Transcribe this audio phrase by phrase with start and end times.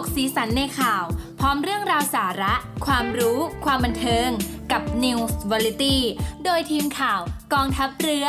[0.00, 1.04] กสีสันในข่าว
[1.40, 2.54] พร้อมเรื่องราวสาระ
[2.86, 4.28] ความรู้ ความบันเทิง
[4.72, 5.96] กับ News Variety
[6.44, 7.20] โดยทีมข่าว
[7.52, 8.28] กองทัพเรือ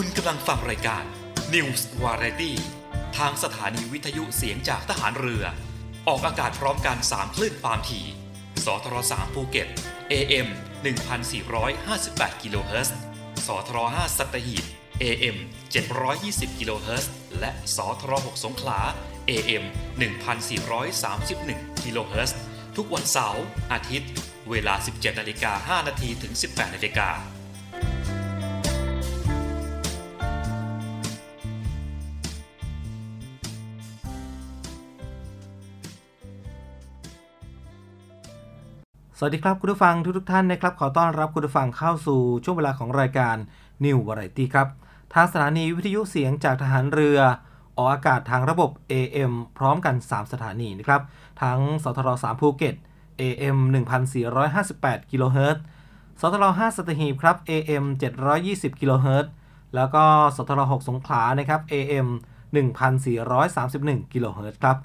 [0.00, 1.04] คุณกำลังฟังรายการ
[1.54, 2.52] News Variety
[3.18, 5.44] ทางสถานีวิทยุเสียงจากทหารเรือ
[6.08, 8.06] ออกอากาศพร้อมกัน 3 คลื่นความถี่
[8.64, 9.68] สทร3ภูเก็ต
[10.12, 10.48] AM
[11.64, 12.96] 1458กิโลเฮิรตซ์
[13.46, 14.64] สทร5สัตหีบ
[15.02, 15.36] AM
[15.98, 18.80] 720กิโลเฮิรตซ์และสทร6สงขลา
[19.30, 19.64] AM
[20.94, 22.38] 1431กิโลเฮิรตซ์
[22.76, 24.10] ทุกวันเสาร์อาทิตย์
[24.50, 27.10] เวลา 17นาฬิกา5นาทีถึง 18นาฬิกา
[39.18, 43.36] สวัสดีครับคุณผู้ฟังทุกทุกท่านนะครับขอต้อนรับคุณผู้ฟังเข้าสู่ช่วงเวลาของรายการ
[43.84, 44.68] News Variety ครับ
[45.14, 47.18] ทางสถานีวิทยุเสียงจากทหารเรือ
[47.76, 51.02] ออกอากาศทางระบบ AM พร้อมกัน 3 สถานีนะครับ
[51.42, 52.74] ทั้งสทร3ภูเก็ต
[53.20, 53.56] AM
[54.34, 55.62] 1458กิโลเฮิรตซ์
[56.20, 57.84] สทร5สัตหีบครับ AM
[58.32, 59.30] 720กิโลเฮิรตซ์
[59.74, 60.04] แล้วก็
[60.36, 62.08] สทร6สงขลานะครับ AM
[62.54, 64.76] 1431กิโลเฮิรตซ์ครับ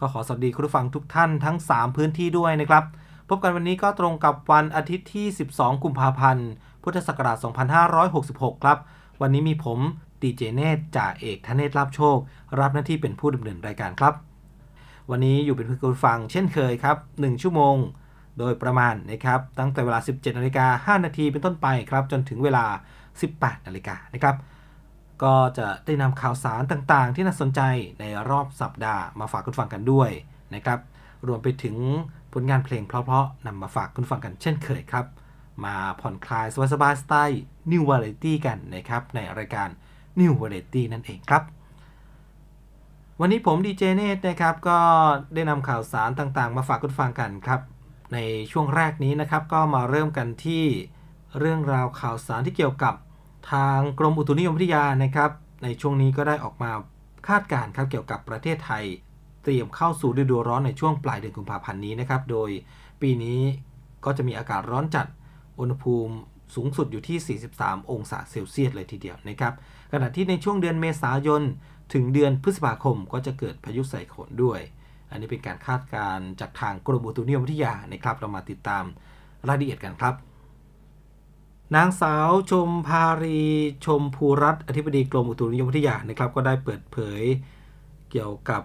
[0.00, 2.86] ก็ขอสวัสดีคุณผู้ฟังทุกท่านทั้ง 3 พื้นที่ด้วยนะครับ
[3.30, 6.48] พบกันวันนี้ก็ตรงกับวันอาทิตย์ที่ 12 กุมภาพันธ์
[6.82, 7.36] พุทธศักราช
[8.00, 8.78] 2566 ครับ
[9.20, 9.78] วันนี้มีผม
[10.22, 12.18] ดีเจเนตจ่าเอกธเนศราบโชค
[12.58, 14.14] รับหน้าที่เป็นผู้ดำเนินรายการครับ
[15.10, 17.76] วันนี้อยู่เป็นเพื่อนคุณฟังเช่นเคยครับ 1 ชั่วโมง
[18.38, 22.64] โดยประมาณนะครับ ตั้งแต่เวลา 17นาฬิกา5นาทีเป็นต้นไปครับ จนถึงเวลา
[23.16, 24.36] 18นาฬิกานะครับ
[25.22, 27.60] ก็จะได้นำข่าวสารต่างๆ ที่น่าสนใจ
[28.00, 30.10] ในรอบสัปดาห์มาฝากคุณฟังกันด้วย
[30.54, 30.78] นะครับ
[31.26, 31.76] รวมไปถึง
[32.32, 35.06] ผลงานเพลงเพราะๆนำมาฝากคุณฟังกันเช่นเคยครับ
[35.64, 39.68] มาผ่อนคลายสบายๆสไตล์ New Variety กันนะครับ ในรายการ
[40.20, 41.42] New Variety นั่นเองครับ
[43.20, 44.78] วันนี้ผมดีเจเนตนะครับ ก็
[45.34, 47.60] ได้นำข่าวสารต่างๆ มาฝากคุณฟังกันครับ
[48.12, 48.18] ใน
[48.52, 50.64] ช่วงแรกนี้นะครับ ก็มาเริ่มกันที่
[51.38, 52.94] เรื่องราวข่าวสารที่เกี่ยวกับ
[53.52, 55.30] ทางกรมอุตุนิยมวิทยานะครับ
[55.62, 56.70] ในช่วงนี้ก็ได้ออกมา
[57.28, 58.84] คาดการณ์ครับเกี่ยวกับประเทศไทย
[59.42, 62.50] เตรียมเข้าสู่ฤดูร้อนในช่วงปลายเดือนกุมภาพันธ์นี้นะครับ โดย
[63.02, 63.40] ปีนี้
[64.04, 65.06] ก็จะมีอากาศร้อนจัด
[65.60, 66.14] อุณหภูมิ
[66.54, 69.54] สูงสุดอยู่ที่ 43 องศาเซลเซียสเลยทีเดียวนะครับ
[69.92, 71.42] ขณะที่ในช่วงเดือนเมษายน
[71.92, 74.60] ถึงเดือนพฤษภาคมก็จะเกิดพายุไซโคลนด้วย
[75.10, 78.84] อันนี้เป็นการคาดการณ์จากทางกรมอุตุนิยมวิทยานะครับ เรามาติดตาม
[79.48, 80.14] รายละเอียดกันครับ
[81.76, 83.40] นางสาวชมพารี
[83.86, 87.22] ชมภูรัตอธิบดีกรมอุตุนิยมวิทยานะครับ ก็ได้เปิดเผย
[88.10, 88.62] เกี่ยวกับ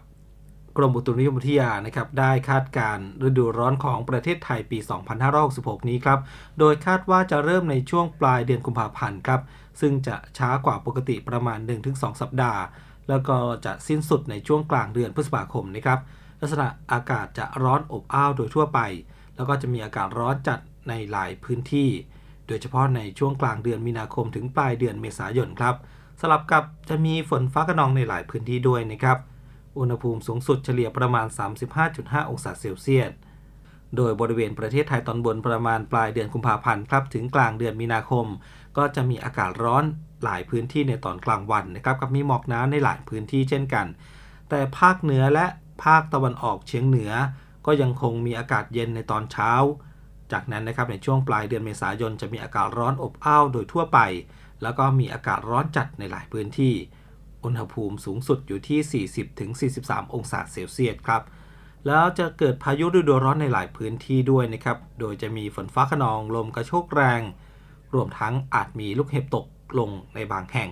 [0.77, 2.97] กรมอุตุนิยมวิทยานะครับได้คาดการ
[3.27, 4.77] ฤดูร้อนของประเทศไทยปี
[5.33, 6.19] 2566 นี้ครับ
[6.59, 9.41] โดยคาดว่าจะเริ่มในช่วงปลายเดือนกุมภาพันธ์ครับ
[9.81, 11.59] ซึ่งจะช้ากว่าปกติประมาณ
[11.89, 12.61] 1-2 สัปดาห์
[13.09, 15.99] แล้วก็จะสิ้นสุดในช่วงกลางเดือนพฤษภาคมนะครับ
[16.41, 18.79] ลักษณะอากาศจะร้อนอบอ้าวโดยทั่วไป
[19.35, 20.59] แล้วก็จะมีอากาศร้อนจัด
[20.89, 21.89] ในหลายพื้นที่
[22.47, 25.75] โดยเฉพาะในช่วงกลางเดือนมีนาคมถึงปลายเดือนเมษายนครับ
[26.21, 29.17] สลับกับจะมีฝนฟ้ากระนองในหลายพื้นที่ด้วยนะครับ
[29.79, 31.27] อุณหภูมิสูงสุดเฉลี่ยประมาณ
[31.79, 33.11] 35.5 องศาเซลเซียส
[33.97, 38.25] โดยบริเวณประเทศไทยตอนบนประมาณปลายเดือนกุมภาพันธ์ครับถึงกลางเดือนมีนาคม
[38.77, 39.83] ก็จะมีอากาศร้อน
[40.23, 43.85] หลายพื้นที่ในตอนกลางวันนะครับกับมีหมอกหนาในหลายพื้นที่เช่นกัน
[44.49, 45.45] แต่ภาคเหนือและ
[45.83, 47.11] ภาคตะวันออกเฉียงเหนือ
[47.65, 49.51] ก็ยังคงมีอากาศเย็นในตอนเช้า
[50.31, 53.99] จากนั้นนะครับในช่วงปลายเดือนเมษายนจะมีอากาศร้อนอบอ้าวโดยทั่วไป
[54.61, 56.73] แล้วก็มีอากาศร้อนจัดในหลายพื้นที่
[57.43, 59.05] อุณหภูมิสูงสุดอยู่ที่
[59.85, 61.21] 40-43 องศาเซลเซียสครับ
[61.87, 67.21] แล้วจะเกิดพายุฤดูร้อนในหลายพื้นที่ด้วยนะครับ โดยจะมีฝนฟ้าขนองลมกระโชกแรง
[67.93, 69.45] รวมทั้งอาจมีลูกเห็บตก
[69.79, 70.69] ลงในบางแห่ง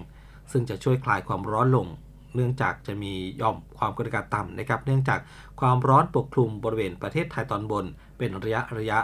[0.52, 1.88] ซึ่งจะช่วยคลายความร้อนลง
[2.36, 5.20] เนื่องจากจะมีย่อมความกดอากาศต่ำนะครับ เนื่องจาก
[5.60, 7.86] ความร้อนปกคลุมบริเวณประเทศไทยตอนบน
[8.18, 9.00] เป็นระยะระยะ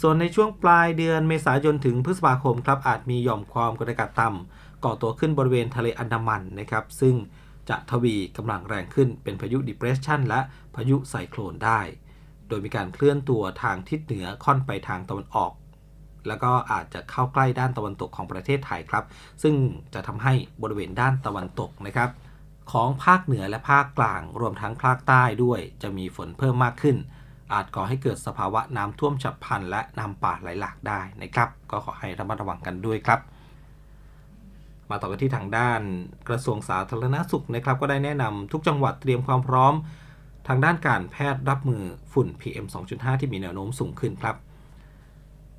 [0.00, 7.14] ส่วนในช่วงปลายเดือนเมษายนถึงพฤษภาคมครับอาจมีหย่อมความกดอากาศต่ำ ก่อตัวขึ้นบริเวณทะเลอันดามันนะครับ ซึ่ง
[7.68, 10.40] จะทวีกำลังแรงขึ้นเป็นพายุ depression และ
[10.74, 11.80] พายุไซโคลนได้
[12.48, 15.52] โดยมีการเคลื่อนตัวทางทิศเหนือค่อนไปทางตะวันออก
[16.28, 19.04] แล้วก็อาจจะเข้าใกล้ด้านตะวันตกของประเทศไทยครับ
[19.42, 19.54] ซึ่ง
[19.94, 22.10] จะทำให้บริเวณด้านตะวันตกนะครับ
[22.72, 26.96] ของภาคเหนือและภาคกลาง รวมทั้งภาคใต้ด้วย จะมีฝนเพิ่มมากขึ้น
[27.52, 33.20] อาจก่อให้เกิดสภาวะน้ำท่วมฉับพลันและน้ำป่าไหลหลากได้นะครับ ก็ขอให้ระมัดระวังกันด้วยครับ
[34.90, 35.80] มาต่อกันที่ทางด้าน
[36.28, 39.74] กระทรวงสาธารณสุขนะครับ ก็ได้แนะนำทุกจังหวัดเตรียมความพร้อม
[40.48, 41.82] ทางด้านการแพทย์รับมือ
[42.12, 44.36] ฝุ่น PM 2.5 ที่มีแนวโน้มสูงขึ้นครับ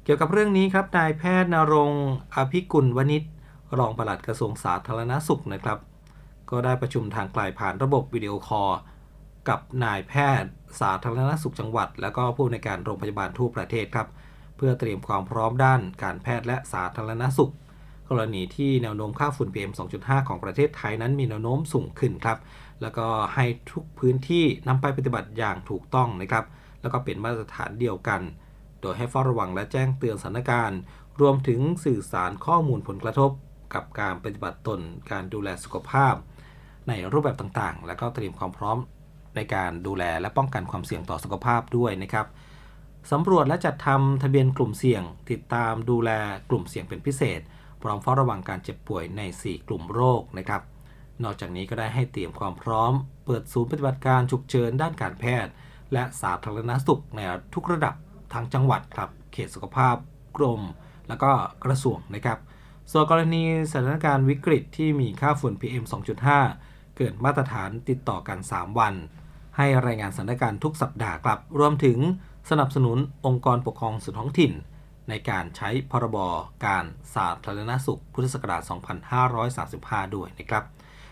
[0.03, 1.91] เกี่ยวกับเรื่องนี้ครับนายแพทย์นรง
[2.35, 3.23] อภิกุลวณิช
[3.79, 5.79] รองปลัดกระทรวงสาธารณสุขนะครับ
[6.49, 8.71] ก็ได้ประชุมทางไกลผ่านระบบวิดีโอคอล
[9.49, 10.51] กับนายแพทย์
[10.81, 14.07] สาธารณสุขจังหวัด และก็ผู้ในการโรงพยาบาลทั่วประเทศครับ
[14.57, 17.51] เพื่อเตรียมความพร้อมด้านการแพทย์และสาธารณสุข
[18.11, 22.37] กรณีที่แนวโน้มค่าฝุ่น PM 2.5 ของประเทศไทยนั้นมีแนวโน้มสูงขึ้นครับ
[22.81, 26.45] แล้วก็ให้ทุกพื้นที่นำไปปฏิบัติอย่างถูกต้องนะครับ
[26.81, 28.21] แล้วก็เป็นมาตรฐานเดียวกัน
[28.81, 30.79] โดยให้เฝ้าระวังและแจ้งเตือนสถานการณ์
[31.21, 33.31] รวมถึงสื่อสารข้อมูลผลกระทบ
[33.73, 34.79] กับการปฏิบัติตน
[35.11, 36.13] การดูแลสุขภาพ
[36.87, 38.77] ในรูปแบบต่างๆ และก็เตรียมความพร้อม
[39.35, 42.27] ในการดูแลและป้องกันความเสี่ยงต่อสุขภาพด้วยนะครับ
[43.11, 46.11] สำรวจและจัดทำทะเบียนกลุ่มเสี่ยง ติดตามดูแล
[46.49, 47.41] กลุ่มเสี่ยงเป็นพิเศษ
[47.83, 50.61] พร้อมเฝ้าระวังการเจ็บป่วยใน 4 กลุ่มโรคนะครับ
[51.23, 52.93] นอกจากนี้ก็ได้ให้เตรียมความพร้อม
[53.25, 55.51] เปิดศูนย์ปฏิบัติการฉุกเฉินด้านการแพทย์
[55.93, 57.19] และสาธารณสุขใน
[57.53, 57.95] ทุกระดับ
[58.33, 59.95] ทั้งจังหวัดครับ เขตสุขภาพ
[60.37, 60.61] กรม
[61.07, 61.31] แล้วก็
[61.65, 62.39] กระทรวงนะครับ
[62.91, 65.83] ส่วนกรณีสถานการณ์วิกฤตที่มีค่าฝุ่น PM
[66.39, 68.93] 2.5 เกินมาตรฐานติดต่อกัน 3 วัน
[69.57, 71.97] ให้รายงานสถานการณ์ทุกสัปดาห์ครับ รวมถึง
[72.49, 74.51] สนับสนุนองค์กรปกครองส่วนท้องถิ่น
[75.09, 76.17] ในการใช้พรบ
[76.65, 78.61] การสาธารณสุขพุทธศักราช
[79.37, 80.63] 2535 ด้วยนะครับ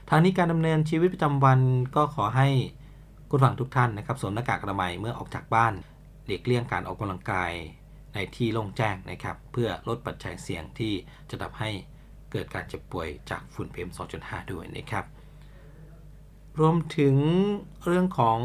[0.09, 1.59] ทางนี้การดำเนินชีวิตประจำวัน
[1.95, 2.47] ก็ขอให้
[3.29, 5.73] คุณฟังทุกท่านนะครับสวมหน้ากากอนามัยเมื่อออกจากบ้าน
[6.25, 7.51] หลีกเลี่ยงการออกกำลังกาย
[8.13, 10.93] ในที่โล่งแจ้งนะครับ เพื่อลดปัจจัยเสี่ยงที่
[11.29, 11.69] จะทำให้
[12.31, 13.89] เกิดการเจ็บป่วยจากฝุ่น PM
[14.21, 15.05] 2.5 ด้วยนะครับ
[16.59, 17.15] รวมถึง
[17.85, 18.39] เรื่องของ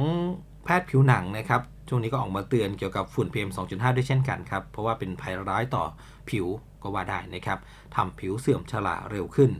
[0.64, 5.84] แพทย์ผิวหนังนะครับ ช่วงนี้ก็ออกมาเตือนเกี่ยวกับฝุ่น PM 2.5 ด้วยเช่นกันครับ เพราะว่าเป็นภัยร้ายต่อ
[6.30, 6.46] ผิว
[6.82, 7.58] ก็ว่าได้นะครับ
[7.96, 9.50] ทำผิวเสื่อมชราเร็วขึ้น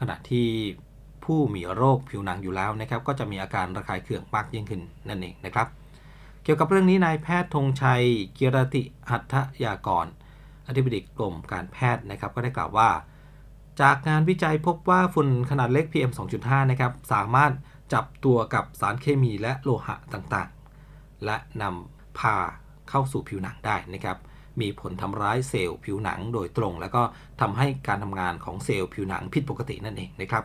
[0.00, 0.46] ขณะที่
[1.24, 5.66] ผู้มีโรคผิวหนังอยู่แล้วนะครับ ก็จะมีอาการระคายเคืองมากยิ่งขึ้นนั่นเองนะครับ
[6.44, 8.02] เกี่ยวกับเรื่องนี้นายแพทย์ธงชัย
[8.34, 9.34] เกียรติหัตถ
[9.64, 10.06] ยากร
[10.68, 12.90] อธิบดีกรมการแพทย์นะครับ ก็ได้กล่าวว่า
[13.80, 17.52] จากงานวิจัยพบว่าฝุ่นขนาดเล็ก PM 2.5 นะครับ สามารถ
[17.92, 20.48] จับตัวกับสารเคมีและโลหะต่าง
[21.24, 22.36] และนำพา
[22.88, 24.18] เข้าสู่ผิวหนังได้นะครับ
[24.60, 27.02] มีผลทำร้ายเซลล์ผิวหนังโดยตรง แล้วก็
[27.40, 30.44] ทำให้การทำงานของเซลล์ผิวหนังผิดปกตินั่นเองนะครับ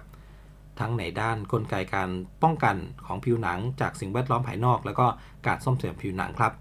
[0.79, 2.09] ทั้งในด้านกลไกการ
[2.43, 5.07] ป้องกันของผิวหนังจากสิ่งแวดล้อมภายนอก แล้วก็
[5.47, 6.53] การซ่อมแซมผิวหนังครับ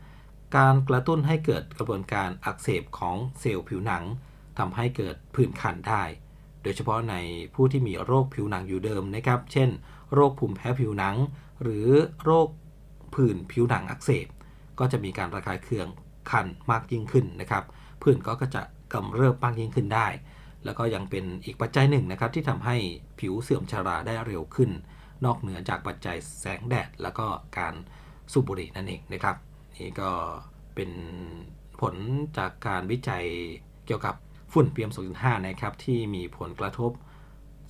[0.56, 4.04] การกระตุ้นให้เกิดกระบวนการอักเสบของเซลล์ผิวหนัง
[4.58, 6.02] ทำให้เกิดผื่นคันได้
[6.62, 7.14] โดยเฉพาะใน
[7.54, 9.70] ผู้ที่มีโรคผิวหนังอยู่เดิมนะครับ เช่น
[10.12, 11.16] โรคภูมิแพ้ผิวหนัง
[11.62, 11.88] หรือ
[12.24, 12.48] โรค
[13.14, 14.26] ผื่นผิวหนังอักเสบ
[14.78, 15.86] ก็จะมีการระคายเคือง
[16.30, 17.64] คันมากยิ่งขึ้นนะครับ
[18.02, 20.06] ผื่นก็จะกำเริบมากยิ่งขึ้นได้
[20.64, 22.76] แล้วก็ยังเป็นอีกปัจจัยหนึ่งนะครับที่ทำให้
[23.20, 24.70] ผิวเสื่อมชราได้เร็วขึ้น
[25.24, 27.26] นอกเหนือจากปัจจัยแสงแดด แล้วก็
[27.58, 27.74] การ
[28.32, 29.36] สูบบุหรี่นั่นเองนะครับ
[29.76, 30.10] นี่ก็
[30.74, 30.90] เป็น
[31.80, 31.94] ผล
[32.38, 33.24] จากการวิจัย
[33.86, 34.14] เกี่ยวกับ
[34.52, 36.92] ฝุ่น PM 2.5นะครับที่มีผลกระทบ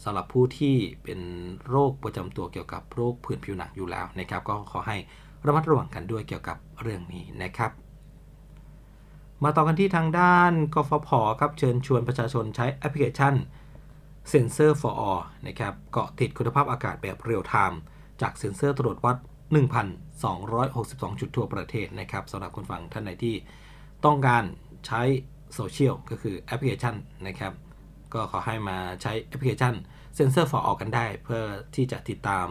[0.04, 1.20] สำหรับผู้ที่เป็น
[1.68, 4.96] โรคประจำตัวเกี่ยวกับโรคผื่นผิวหนังอยู่แล้วนะครับ ก็ขอให้
[5.46, 7.70] ระมัดระวังกันด้วยเกี่ยวกับเรื่องนี้นะครับ
[9.42, 11.10] มาต่อกันที่ทางด้านกฟผ
[11.40, 13.34] ครับเชิญชวนประชาชนใช้แอปพลิเคชัน
[14.32, 17.80] Sensor for All นะครับเกาะติดคุณภาพอากาศแบบเรียลไทม์
[18.20, 19.16] จากเซ็นเซอร์ตรวจวัด
[20.38, 23.34] 1,262 จุดทั่วประเทศนะครับสำหรับคุณฟังท่านไหนที่
[24.04, 24.44] ต้องการ
[24.86, 25.02] ใช้
[25.54, 26.94] โซเชียลก็คือแอปพลิเคชัน
[27.26, 27.52] นะครับ
[28.14, 29.74] ก็ขอให้มาใช้แอปพลิเคชัน
[30.18, 31.42] Sensor for All กันได้ เพื่อ
[31.74, 32.48] ที่จะติดตาม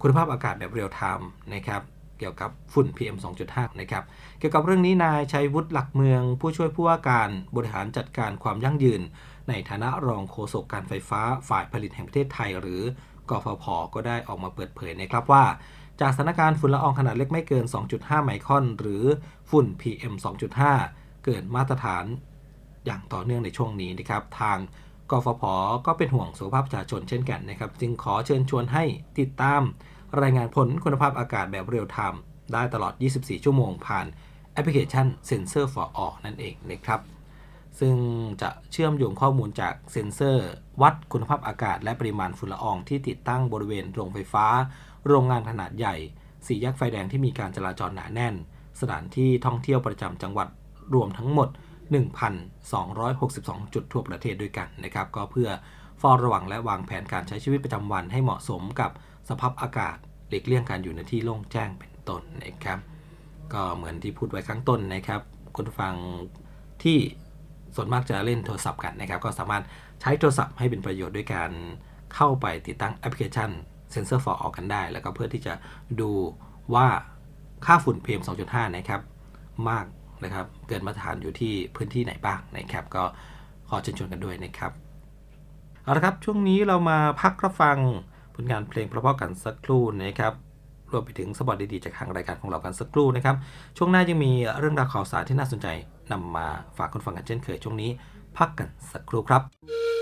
[0.00, 1.82] คุณภาพอากาศแบบเรียลไทม์นะครับ
[2.18, 3.16] เกี่ยวกับฝุ่น PM
[3.48, 4.04] 2.5 นะครับ
[4.38, 9.02] เกี่ยวกับเรื่องนี้นายชัยวุฒิหลักเมือง ผู้ช่วยผู้ว่าการบริหารจัดการความยั่งยืน
[9.48, 12.82] ในฐานะรองโฆษกการไฟฟ้าฝ่ายผลิตแห่งประเทศไทย หรือ
[13.30, 15.44] กฟผก็ได้ออกมาเปิดเผยนะครับว่า
[16.00, 19.04] จากสถานการณ์ฝุ่นละอองขนาดเล็กไม่เกิน 2.5 ไมครอน หรือ
[19.50, 20.14] ฝุ่น PM
[20.68, 22.04] 2.5 เกินมาตรฐาน
[22.86, 24.58] อย่างต่อเนื่องในช่วงนี้นะครับทาง
[25.10, 25.42] กฟผ
[25.86, 28.84] ก็เป็นห่วงสุขภาพประชาชนเช่นกันนะครับจึงขอเชิญชวนให้
[29.18, 29.62] ติดตาม
[30.22, 32.20] รายงานผลคุณภาพอากาศแบบเรียลไทม์
[32.52, 34.06] ได้ตลอด 24 ชั่วโมงผ่าน
[34.52, 37.00] แอปพลิเคชัน Sensor for All นั่นเองนะครับ
[37.80, 37.96] ซึ่ง
[38.42, 40.48] จะเชื่อมโยงข้อมูลจากเซ็นเซอร์
[40.82, 44.46] วัดคุณภาพอากาศและปริมาณฝุ่นละอองที่ติดตั้งบริเวณโรงไฟฟ้า
[45.06, 45.96] โรงงานขนาดใหญ่
[46.46, 48.34] สี่แยกไฟแดงที่มีการจราจรหนาแน่น
[48.80, 50.48] สถานที่ท่องเที่ยวประจำจังหวัด
[50.94, 51.48] รวมทั้งหมด
[52.40, 55.48] 1,262 จุดทั่วประเทศด้วยกันนะครับ ก็เพื่อ
[55.98, 58.90] เฝ้าระวังและวางแผนการใช้ชีวิตประจำวันให้เหมาะสมกับ
[59.28, 59.96] สภาพอากาศ
[60.28, 62.78] หลีกเลี่ยงการอยู่ในที่โล่งแจ้งเป็นต้นนะครับ
[63.52, 65.20] ก็เหมือนที่พูดไว้ข้างต้นนะครับ
[65.56, 65.94] คุณฟัง
[66.82, 66.98] ที่
[67.76, 69.64] ส่วนมากจะเล่นโทรศัพท์กันนะครับ ก็สามารถ
[70.00, 71.50] ใช้โทรศัพท์ให้เป็นประโยชน์ด้วยการ
[72.14, 73.50] เข้าไปติดตั้งแอปพลิเคชัน
[73.94, 75.54] Sensor for All กันได้ แล้วก็เพื่อที่จะ
[76.00, 76.10] ดู
[76.74, 76.86] ว่า
[77.66, 79.00] ค่าฝุ่น PM 2.5 นะครับ
[79.70, 79.86] มาก
[80.24, 83.04] นะครับ เกินมาตรฐานอยู่ที่พื้นที่ไหนบ้างนะครับ ก็
[83.68, 84.72] ขอเชิญชวนกันด้วยนะครับ
[85.82, 87.78] เอาละครับ ช่วงนี้เรามาพักรับฟัง
[88.42, 90.32] ลงานเพลงเพราะๆกันสักครู่นะครับ
[90.92, 93.36] รวมไปถึงสปอตดีๆจากทางรายการของเรากันสักครู่นะครับ
[93.76, 95.68] ช่วงหน้ายังมีเรื่องราวข่าวสารที่น่าสนใจ
[96.12, 97.90] นำมาฝากคุณฟังกันเช่นเคยช่วงนี้
[98.38, 99.97] พักกันสักครู่ครับ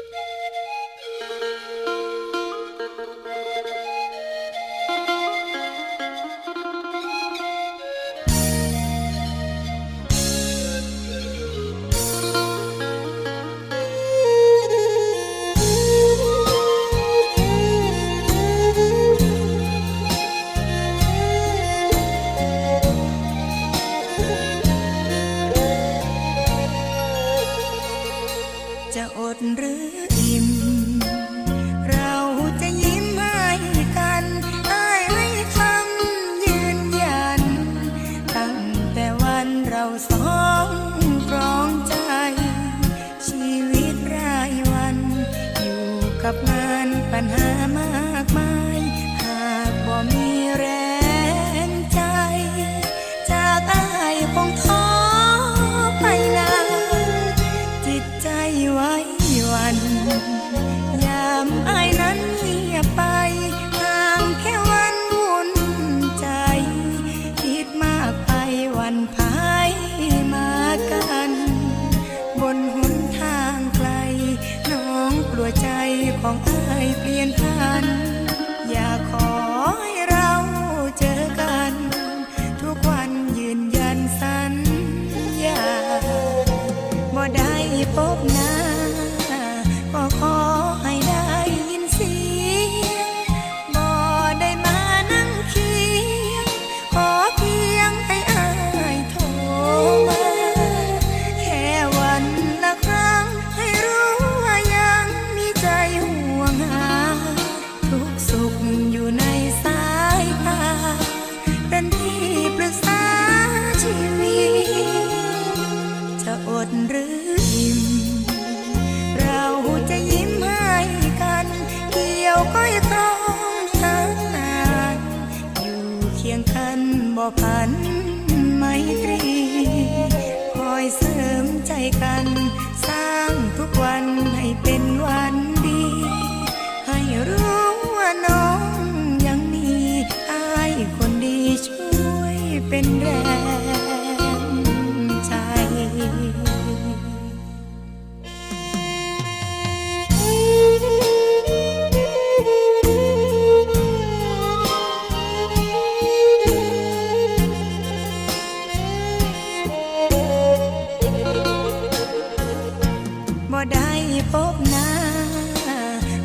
[163.77, 163.93] ได้
[164.33, 164.91] พบหน้า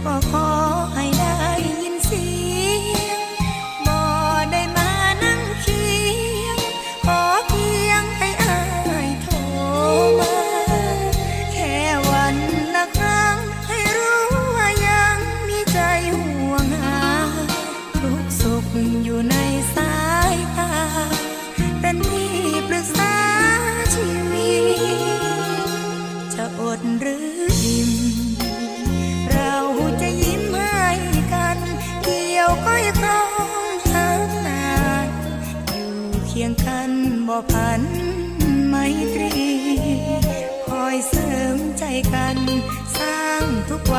[0.06, 0.48] ก็ขอ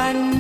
[0.01, 0.32] า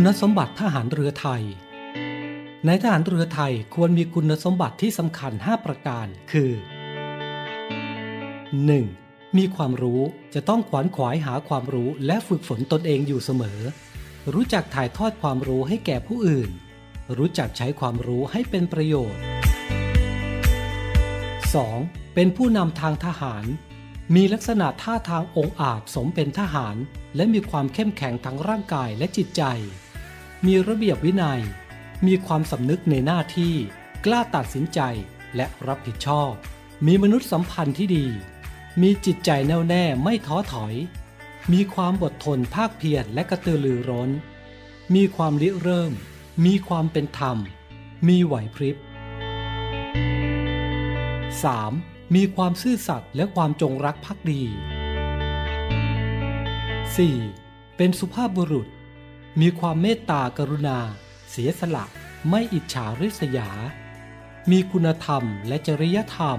[0.00, 1.42] คุณสมบัติทหารเรือไทย
[2.66, 6.52] ในทหารเรือไทยควรมีคุณสมบัติที่สำคัญ 5 ประการ คือ
[8.54, 9.36] 1.
[9.38, 10.00] มีความรู้
[10.34, 13.60] จะต้องขวนขวายหาความรู้และฝึกฝนตนเองอยู่เสมอ
[14.34, 16.50] รู้จักถ่ายทอดความรู้ให้แก่ผู้อื่น
[17.18, 19.22] รู้จักใช้ความรู้ให้เป็นประโยชน์
[21.64, 22.14] 2.
[22.14, 23.44] เป็นผู้นำทางทหาร
[24.16, 26.76] มีลักษณะท่าทางองอาจสมเป็นทหาร
[27.16, 29.42] และมีความเข้มแข็งทั้งร่างกายและจิตใจ
[30.46, 31.40] มีระเบียบวินัย
[32.06, 33.54] มีความสำนึกในหน้าที่
[34.04, 34.80] กล้าตัดสินใจ
[35.36, 36.30] และรับผิดชอบ
[36.86, 38.06] มีมนุษยสัมพันธ์ที่ดี
[38.82, 40.74] มีจิตใจแน่วแน่ไม่ท้อถอย
[41.52, 44.10] มีความอดทนภาคเพียรและกระตือรือร้น
[44.94, 45.92] มีความริเริ่ม
[46.46, 47.36] มีความเป็นธรรม
[48.08, 48.76] มีไหวพริบ
[51.66, 52.14] 3.
[52.14, 54.42] มีความซื่อสัตย์และความจงรักภักดี
[56.90, 57.76] 4.
[57.76, 58.66] เป็นสุภาพบุรุษ
[59.42, 60.78] มีความเมตตากรุณา
[61.30, 61.84] เสียสละ
[62.28, 63.50] ไม่อิจฉาริษยา
[64.50, 66.38] มีคุณธรรมและจริยธรรม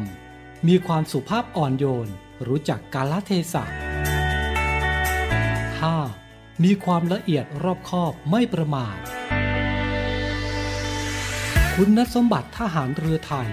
[0.68, 2.10] มีความสุภาพอ่อนโยน
[2.48, 3.64] รู้จักกาลเทศะ
[6.10, 6.64] 5.
[6.64, 8.98] มีความละเอียดรอบคอบไม่ประมาท
[11.76, 13.50] คุณสมบัติทหารเรือไทย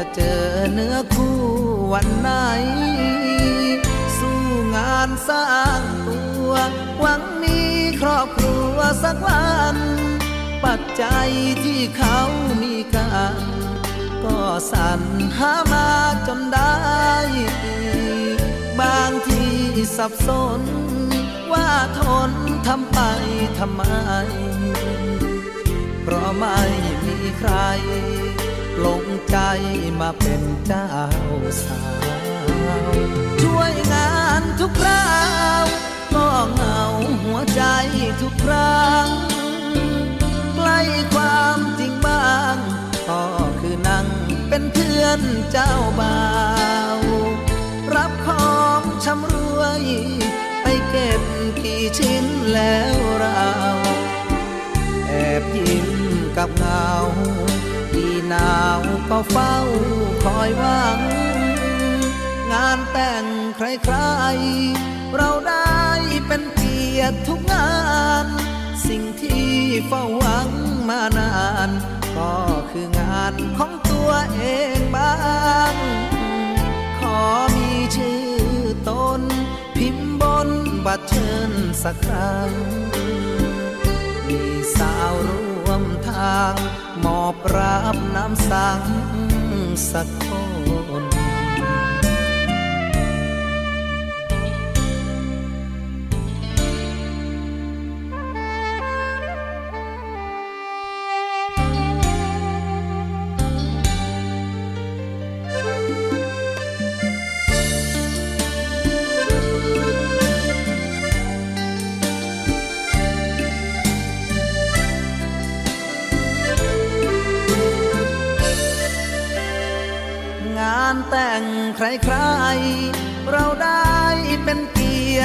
[0.00, 1.38] จะเจอเนื้อคู่
[1.92, 2.30] วันไหน
[4.18, 4.40] สู้
[4.76, 5.48] งานสร้า
[5.80, 6.52] งตัว
[7.00, 7.60] หวังมี
[8.00, 9.76] ครอบครัวสักวัน
[10.64, 11.28] ปัจจัย
[11.64, 12.18] ที่เขา
[12.62, 13.36] มีกัน
[14.24, 14.38] ก็
[14.72, 15.00] สรร
[15.38, 15.88] หามา
[16.26, 16.78] จนได้
[18.80, 19.44] บางที
[19.96, 20.60] สับสน
[21.52, 22.32] ว่าทน
[22.66, 23.00] ทำไป
[23.58, 23.82] ทำไม
[26.02, 26.58] เพราะไม่
[27.06, 27.52] มีใคร
[28.86, 29.36] ลงใจ
[30.00, 30.88] มาเป็นเจ้า
[31.64, 31.80] สา
[32.82, 32.86] ว
[33.42, 35.16] ช่วยงานทุกครา
[35.62, 35.64] ว
[36.14, 36.82] ก็เหงา
[37.22, 37.62] หัวใจ
[38.22, 39.06] ทุกครั้ง
[40.54, 40.80] ใกล้
[41.14, 42.56] ความจริงบ้าง
[43.08, 43.24] ก็
[43.60, 44.06] คือนั่ง
[44.48, 45.20] เป็นเพื่อน
[45.52, 46.20] เจ้าบ่า
[46.96, 46.98] ว
[47.94, 49.82] รับของชำรวย
[50.62, 51.22] ไปเก็บ
[51.60, 53.48] กี่ชิ้นแล้วเรา
[55.06, 55.88] แอบยิ้ม
[56.36, 56.88] กับเงา
[58.28, 59.56] หนาวก็เฝ้า
[60.24, 60.98] คอยหวัง
[62.52, 63.24] งานแต่ง
[63.56, 65.78] ใครๆ เราได้
[66.26, 67.72] เป็นเกียรติทุกงา
[68.24, 68.26] น
[68.88, 69.48] สิ่งที่
[69.86, 70.48] เฝ้าหวัง
[70.88, 71.34] มานา
[71.68, 71.70] น
[72.16, 72.34] ก็
[72.70, 74.42] คืองานของตัวเอ
[74.76, 75.14] งบ้า
[75.72, 75.74] ง
[77.00, 77.20] ขอ
[77.56, 78.26] มีชื่อ
[78.88, 79.20] ตน
[79.76, 80.48] พิมพ์บน
[80.86, 82.50] บัตรเชิญสักครั้ง
[84.28, 84.40] มี
[84.78, 85.47] สาวร่
[85.78, 86.54] วมทาง
[87.00, 88.82] หมอบราบน้ำสัง
[89.90, 90.28] สักค
[90.77, 90.77] น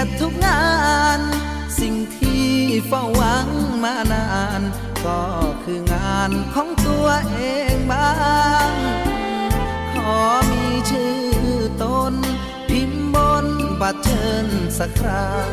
[0.04, 0.63] ียรติทุกงา
[1.18, 1.20] น
[1.80, 2.48] สิ่งที่
[2.88, 3.48] เฝ้าหวัง
[3.84, 4.28] มานา
[4.60, 4.62] น
[5.06, 5.22] ก็
[5.63, 7.39] คืองานของตัวเอ
[7.74, 8.12] งบ้า
[8.70, 8.72] ง
[9.94, 10.20] ขอ
[10.52, 11.20] มีชื่อ
[11.84, 12.13] ตน
[12.70, 13.46] พิมพ์บน
[13.82, 15.52] บัตรเชิญสักครั้ง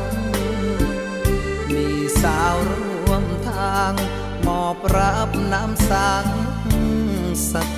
[1.74, 1.88] มี
[2.22, 3.92] สาวร่วมทาง
[4.46, 6.26] มอบรับน้ำสัง
[7.52, 7.69] สัก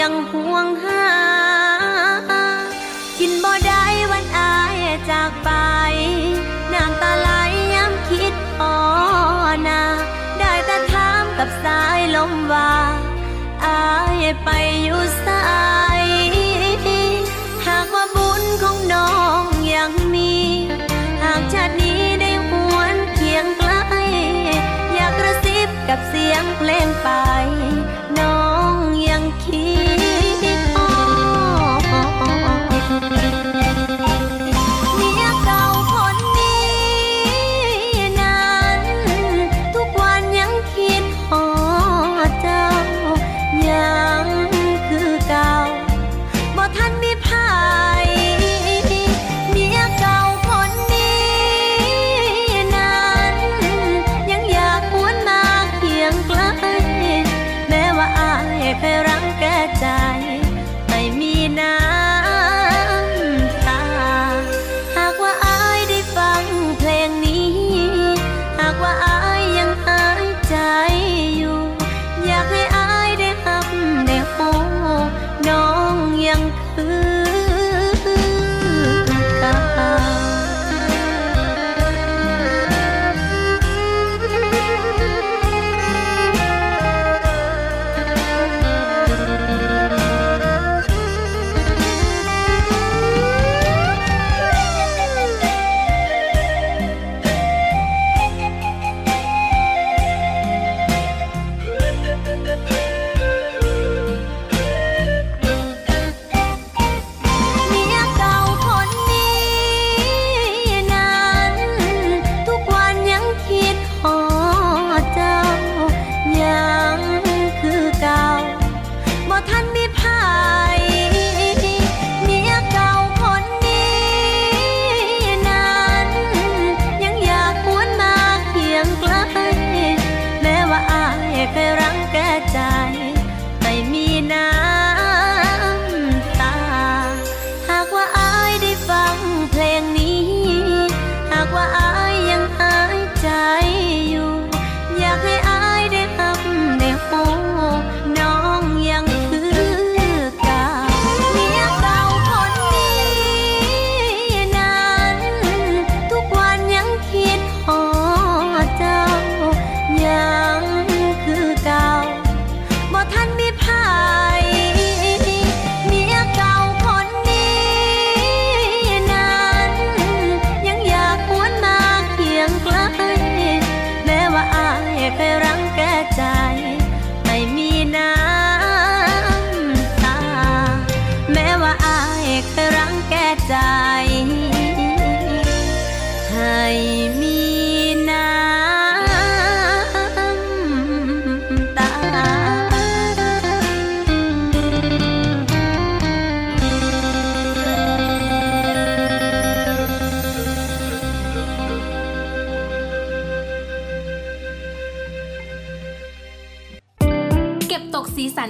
[0.00, 1.06] ยังห่วงหา
[3.18, 4.76] กินบ่ได้วันอาย
[5.10, 5.50] จากไป
[6.72, 7.28] น้ำตาไหล
[7.74, 8.76] ย้ำคิดอ่อ
[9.68, 9.82] นา
[10.38, 12.72] ได้แต่ถามกับสายลมว่า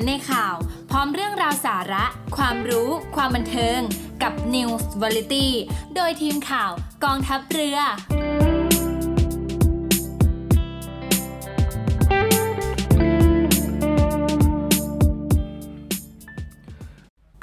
[0.00, 0.56] นในข่าว
[0.90, 2.04] พร้อมเรื่องราวสาระ
[2.36, 3.78] ความรู้ ความบันเทิง
[4.22, 5.48] กับ News Variety
[5.94, 6.70] โดยทีมข่าว
[7.04, 7.78] กองทัพเรือ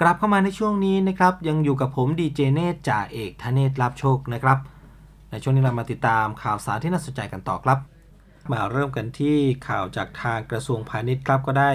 [0.01, 4.57] กลับเข้ามาในช่วงนี้นะครับ ยังอยู่กับผมดีเจเนตจ่าเอกธเนศรับโชคนะครับ
[5.31, 7.79] ในช่วงนี้เรามาติดตามข่าวสารที่น่าสนใจกันต่อครับ
[8.51, 11.71] มาเริ่มกันที่ข่าวจากทางกระทรวงพาณิชย์ครับก็ได้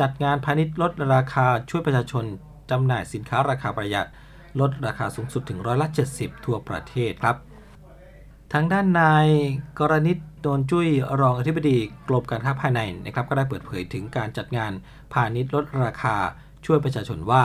[0.00, 2.24] จัดงานพาณิชย์ลดราคาช่วยประชาชน
[2.70, 4.08] จำหน่ายสินค้าราคาประหยัด
[4.60, 7.36] ลดราคาสูงสุดถึงร้อยละ 70 ทั่วประเทศครับ
[8.52, 9.26] ทางด้านนาย
[9.78, 10.88] กรณิตโดนจุ้ย
[11.20, 11.78] รองอธิบดี
[12.08, 14.72] กรมการค้าภายในนะครับก็ได้เปิดเผยถึงการจัดงาน
[15.12, 16.16] พาณิชย์ลดราคา
[16.66, 17.44] ช่วยประชาชนว่า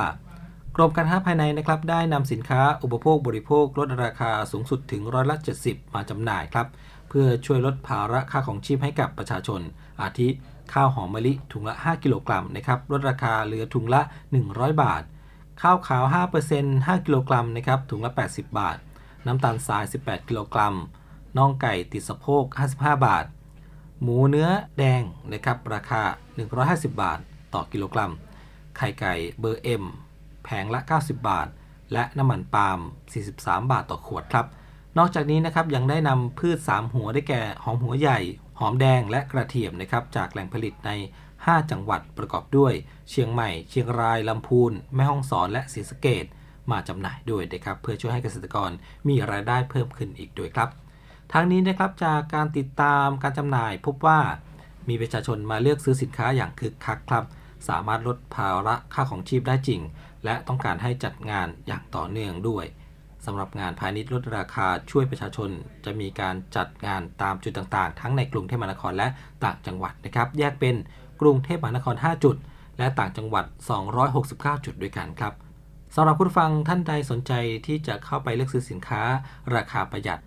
[0.75, 6.67] กรมการค้าภายในนะครับได้นำสินค้าอุปโภคบริโภคลดราคาสูงสุดถึงร้อยละ 70 มาจำหน่ายครับ
[7.09, 9.61] เพื่อช่วยลดภาระค่าของชีพให้กับประชาชน
[10.01, 10.29] อาทิ
[10.73, 14.01] ข้าวหอมมะลิถุงละ 5 กิโลกรัมนะครับลดราคาเหลือถุงละ
[14.41, 15.03] 100 บาท
[15.61, 16.03] ข้าวขาว
[16.45, 18.77] 5% 5 กิโลกรัมนะครับถุงละ 80 บาท
[19.25, 20.75] น้ำตาลทราย 18 กิโลกรัม
[21.37, 22.43] น่องไก่ติดสะโพก
[22.75, 23.25] 55 บาท
[24.01, 25.03] หมูเนื้อแดง
[25.33, 26.01] นะครับราคา
[26.47, 27.19] 150 บาท
[27.53, 28.11] ต่อกิโลกรัม
[28.77, 29.83] ไข่ไก่เบอร์ M
[30.43, 31.47] แผงละ 90 บาท
[31.93, 32.79] และน้ำมันปาล์ม
[33.23, 34.45] 43 บาทต่อขวดครับ
[34.97, 38.19] นอกจากนี้นะครับยังได้นำพืช 3 หัวได้แก่หอมหัวใหญ่
[38.59, 40.91] หอมแดงและกระเทียมนะครับจากแหล่งผลิตใน
[41.31, 42.73] 5 จังหวัดประกอบด้วย
[43.09, 46.25] เชียงใหม่ เชียงรายลำพูน แม่ฮ่องสอนและศรีสะเกด
[46.71, 48.71] มาจำหน่ายด้วยนะครับเพื่อช่วยให้เกษตรกร
[49.07, 50.69] มีรายได้เพิ่มขึ้นอีกด้วยครับ
[51.33, 54.19] ทั้งนี้นะครับจากการติดตามการจำหน่ายพบว่า
[54.89, 57.25] มีประชาชนมาเลือกซื้อสินค้าอย่างคึกคักครับ
[57.67, 59.81] สามารถลดภาระค่าของชีพได้จริง
[60.25, 62.65] และต้องการให้จัดงานอย่างต่อเนื่องด้วย
[63.29, 65.49] สำหรับงานพาณิชย์ลดราคาช่วยประชาชน
[65.85, 69.07] จะมีการจัดงานตามจุดต่างๆ ทั้งในกรุงเทพมหานครและ
[69.43, 70.75] ต่างจังหวัดนะครับ แยกเป็น
[71.21, 72.35] กรุงเทพมหานคร 5 จุด
[72.77, 73.45] และต่างจังหวัด
[74.05, 75.33] 269 จุดด้วยกันครับ
[75.95, 77.33] สำหรับผู้ฟังท่านใดสนใจ
[77.65, 79.01] ที่จะเข้าไปเลือกซื้อสินค้า
[79.55, 80.19] ราคาประหยัด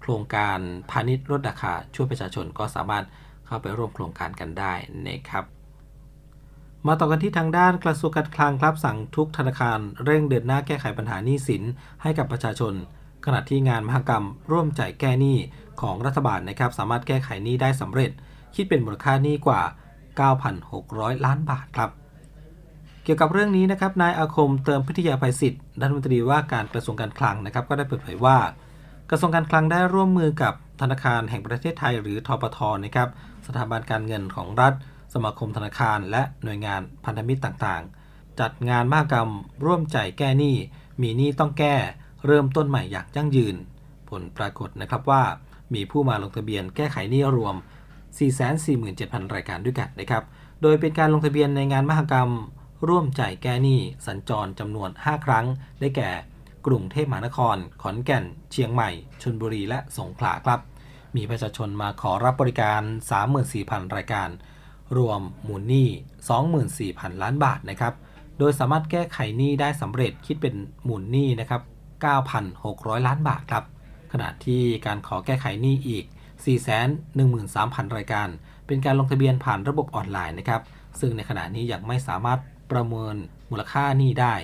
[0.00, 0.58] โครงการ
[0.90, 3.04] พาณิชย์ลดราคาช่วยประชาชนก็สามารถ
[3.46, 4.74] เข้าไปร่วมโครงการกันได้
[5.06, 5.44] นะครับ
[6.86, 11.62] มาต่อกันที่ทางด้านกระทรวงการคลังครับสั่งทุกธนาคารเร่งเดินหน้าแก้ไขปัญหาหนี้สิน
[12.02, 12.74] ให้กับประชาชน
[13.24, 15.38] ขณะที่งานมหกรรมร่วมจ่ายแก้หนี้
[15.80, 18.10] ของรัฐบาลนะครับสามารถแก้ไขหนี้ได้สำเร็จ
[18.54, 19.62] คิดเป็นมูลค่าหนี้กว่า
[20.42, 21.90] 9,600 ล้านบาทครับ
[23.04, 28.38] เกี่ยวกับเรื่องนี้นะครับนายอาคมเติมพิทยาภัยศิษย์รัฐมนตรีว่าการกระทรวงการคลังนะครับก็ได้เปิดเผยว่า
[29.10, 33.08] กระทรวงการคลังได้ร่วมมือกับธนาคารแห่งประเทศไทย หรือทปทนะครับ
[33.46, 34.72] สถาบันการเงินของรัฐ
[35.14, 39.30] สมาคมธนาคารและหน่วยงานพันธมิตรต่างๆ จัดงานมหกรรม
[39.64, 40.56] ร่วมใจแก้หนี้
[41.02, 41.76] มีหนี้ต้องแก้
[42.26, 43.56] เริ่มต้นใหม่อย่างยั่งยืน
[44.10, 45.22] ผลปรากฏนะครับว่า
[45.74, 47.54] มีผู้มาลงทะเบียนแก้ไขหนี้รวม
[48.44, 50.24] 447,000 รายการด้วยกันนะครับ
[50.62, 52.30] โดยเป็นการลงทะเบียนในงานมหกรรม
[52.88, 55.46] ร่วมใจแก้หนี้สัญจรจำนวน 5 ครั้ง
[55.80, 56.10] ได้แก่
[56.66, 58.90] กรุงเทพมหานคร ขอนแก่น เชียงใหม่
[59.22, 60.60] ชลบุรี และสงขลาครับ
[61.16, 62.82] มีประชาชนมาขอรับบริการ
[63.38, 64.28] 34,000 รายการ
[64.96, 65.88] รวมมูลหนี้
[66.54, 67.94] 24,000 ล้านบาทนะครับ
[68.38, 70.54] โดยสามารถแก้ไขหนี้ได้สำเร็จคิดเป็น
[70.88, 71.62] มูลหนี้นะครับ
[72.34, 73.64] 9,600 ล้านบาทครับ
[74.12, 76.04] ขณะที่การขอแก้ไขหนี้อีก
[77.20, 78.28] 413,000 รายการ
[78.66, 80.62] เป็นการลงทะเบียนผ่านระบบออนไลน์นะครับ
[81.00, 82.38] ซึ่งในขณะนี้ยังไม่สามารถ
[82.72, 83.14] ประเมิน
[83.50, 84.34] มูลค่าหนี้ได้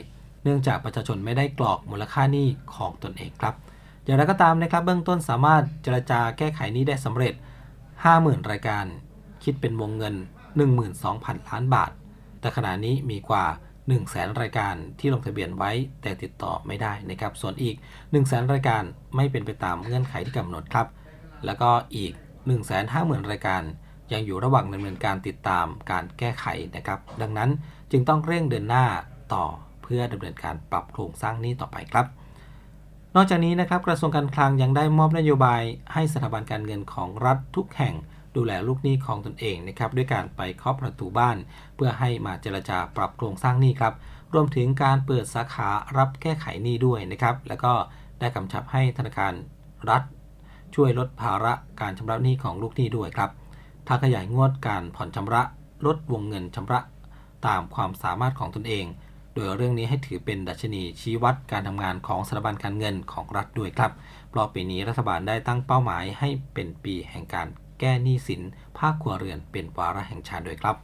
[0.42, 3.54] เนื่องจากประชาชนไม่ได้กรอกมูลค่าหนี้ของตนเองครับ
[4.04, 7.34] อย่างไรก็ตามนะครับ เบื้องต้นสามารถเจรจาแก้ไขหนี้ได้สำเร็จ
[7.92, 8.84] 50,000 รายการ
[9.44, 10.14] คิดเป็นวงเงิน
[10.56, 11.90] 12,000 ล้านบาท
[12.40, 13.44] แต่ขณะนี้มีกว่า
[13.86, 15.70] 1 0 0 0 0แสนรายการที่ลงทะเบียนไว้
[16.02, 18.82] แต่ติดต่อไม่ได้นะครับ ส่วนอีก 1 0 0 0 0แสนรายการ
[19.16, 20.86] ไม่เป็นไปตามเงื่อนไขที่กำหนดครับ
[21.44, 22.12] แล้วก็อีก
[22.72, 23.62] 150,000 รายการ
[24.12, 27.50] ยังอยู่ระหว่างดำเนินการติดตามการแก้ไขนะครับ ดังนั้น
[27.90, 28.86] จึงต้องเร่งเดินหน้า
[29.34, 29.44] ต่อ
[29.82, 32.06] เพื่อดำเนินการปรับโครงสร้างนี้ต่อไปครับ
[33.14, 37.94] นอกจากนี้นะครับกระทรวงการคลังยังได้มอบนโยบายให้สถาบันการเงินของรัฐทุกแห่ง
[38.36, 41.36] ดูแลลูกหนี้ของตนเองนะครับด้วยการไปเคาะประตูบ้าน
[41.74, 43.94] เพื่อให้มาเจรจาปรับโครงสร้างหนี้ครับ
[44.34, 45.68] รวมถึงการเปิดสาขา
[45.98, 47.72] รับแก้ไขหนี้ด้วยนะครับแล้วก็
[48.20, 49.32] ได้กำชับให้ธนาคาร
[49.90, 50.02] รัฐ
[50.74, 53.30] ช่วยลดภาระการชำระหนี้ของลูกหนี้ด้วยครับ
[53.86, 55.42] ถ้าขยายงวดการผ่อนชำระ
[55.86, 56.80] ลดวงเงินชำระ
[57.46, 58.86] ตามความสามารถของตนเอง
[59.34, 63.92] โดยเรื่องนี้ให้ถือเป็นดัชนีชี้วัดการทำงานของสถาบันการเงินของรัฐด้วยครับ
[64.30, 67.48] เพราะปีนี้รัฐบาลได้ตั้งเป้าหมายให้เป็นปีแห่งการ
[67.80, 68.42] แก้หนี้สิน
[68.78, 70.76] ภาคครัวเรือนเป็นวาระแห่งชาติด้วยครับ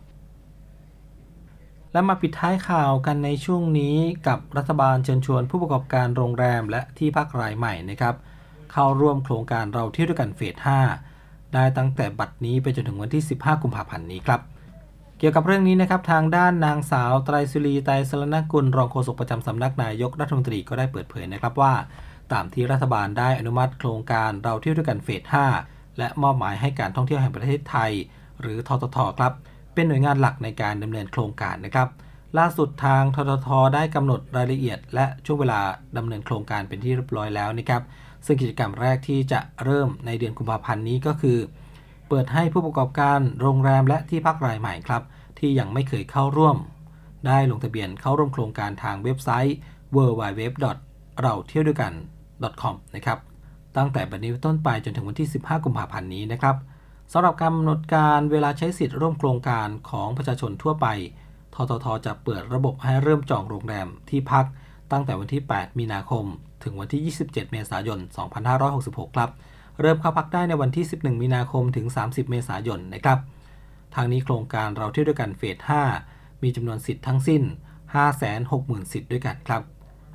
[1.92, 8.14] และมาปิดท้ายข่าวกันในช่วงนี้กับรัฐบาลเชิญชวนผู้ประกอบการโรงแรมและที่พักรายใหม่นะครับ
[8.72, 10.54] เข้าร่วมโครงการเราเที่ยวด้วยกันเฟส
[11.04, 14.40] 5 ได้ตั้งแต่บัดนี้ไปจนถึงวันที่ 15 กุมภาพันธ์นี้ครับ
[15.18, 21.74] เกี่ยวกับเรื่องนี้นะครับทางด้านนางสาวไตรสุรีไตรสรณกุลรองโฆษกประจำสำนักนายกรัฐมนตรีก็ได้เปิดเผยนะครับว่า
[22.32, 25.22] ตามที่รัฐบาลได้อนุมัติโครงการเราเที่ยวด้วยกันเฟส
[25.58, 27.90] 5 และมอบหมายให้การท่องเที่ยวแห่งประเทศไทย
[28.40, 29.32] หรือทททครับ
[29.74, 31.88] เป็นหน่วยงานหลักในการดำเนินโครงการนะครับ
[32.38, 35.60] ล่าสุดทางทททได้กำหนดรายละเอียด และช่วงเวลา
[35.96, 37.82] ดำเนินโครงการเป็นที่เรียบร้อยแล้วนะครับ
[38.26, 41.38] ซึ่งกิจกรรมแรกที่จะเริ่มในเดือนกุมภาพันธ์นี้ก็คือ
[42.08, 45.02] เปิดให้ผู้ประกอบการโรงแรมและที่พักรายใหม่ครับ
[45.38, 46.56] ที่ยังไม่เคยเข้าร่วม
[47.26, 49.56] ได้ลงทะเบียนเข้าร่วมโครงการทางเว็บไซต์
[49.94, 50.42] www.
[51.22, 51.92] เราเที่ยวด้วยกัน
[52.62, 53.18] .com นะครับ
[53.76, 56.56] ตั้งแต่บัดนี้ต้นไปจนถึงวันที่ 15 กุมภาพันธ์นี้นะครับ
[57.12, 60.86] สำหรับกำหนดการเวลาใช้สิทธิ์ร่วมโครงการของประชาชนทั่วไป
[61.54, 64.44] ททท จะเปิดระบบให้เริ่มจองโรงแรมที่พัก
[64.92, 66.24] ตั้งแต่วันที่ 8 มีนาคม
[66.62, 67.98] ถึงวันที่ 27 เมษายน
[68.58, 69.30] 2566 ครับ
[69.80, 73.18] เริ่มเข้าพักได้ในวันที่ 11 มีนาคม ถึง 30 เมษายน นะครับ
[73.94, 75.56] ทางนี้โครงการเราเที่ยวด้วยกันเฟส
[76.00, 77.42] 5 มีจำนวนสิทธิ์ทั้งสิ้น
[78.22, 79.62] 560,000 สิทธิ์ด้วยกันครับ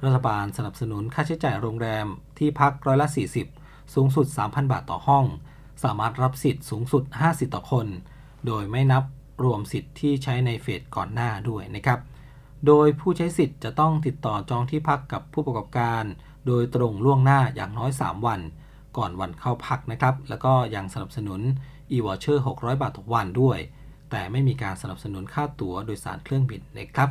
[0.03, 2.07] รัฐบาลสนับสนุนค่าใช้จ่ายโรงแรม
[2.37, 3.07] ที่พักร้อยละ
[3.51, 5.25] 40 สูงสุด 3,000 บาทต่อห้อง
[5.83, 7.87] สามารถรับสิทธิ์สูงสุด 5 สิทธิ์ต่อคน
[8.47, 9.03] โดยไม่นับ
[9.43, 11.99] รวมสิทธิ์ที่ใช้ในเฟสก่อนหน้าด้วยนะครับ
[12.67, 16.03] โดยผู้ใช้สิทธิ์จะต้องติดต่อจองที่พักกับผู้ประกอบการ
[16.47, 18.39] โดยตรงล่วงหน้าอย่างน้อย 3 วัน
[18.97, 21.41] ก่อนวันเข้าพักนะครับ แล้วก็ยังสนับสนุน
[21.91, 23.59] e-voucher 600 บาทต่อวันด้วย
[24.11, 27.09] แต่ไม่มีการสนับสนุนค่าตั๋วโดยสารเครื่องบินนะครับ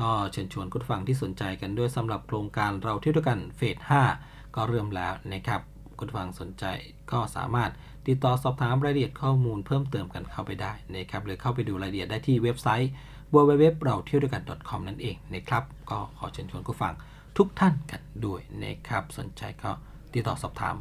[0.00, 3.76] ก็เชิญชวนคุณฟังที่สนใจกันด้วยสำหรับโครงการเราเที่ยวด้วยกันเฟส
[4.16, 5.60] 5 ก็เริ่มแล้วนะครับ
[5.98, 6.64] คุณฟังสนใจ
[7.12, 7.70] ก็สามารถ
[8.06, 12.90] ติดต่อสอบถามรายละเอียดข้อมูลเพิ่มเติมกันเข้าไปได้นะครับหรือเข้าไปดูรายละเอียดได้ที่เว็บไซต์
[13.34, 16.94] www เราเที่ยวด้วยกัน .com นั่นเองนะครับ ก็ขอเชิญชวนคุณฟัง
[17.36, 19.70] ทุกท่านกันด้วยนะครับ สนใจก็
[20.14, 20.74] ติดต่อสอบถาม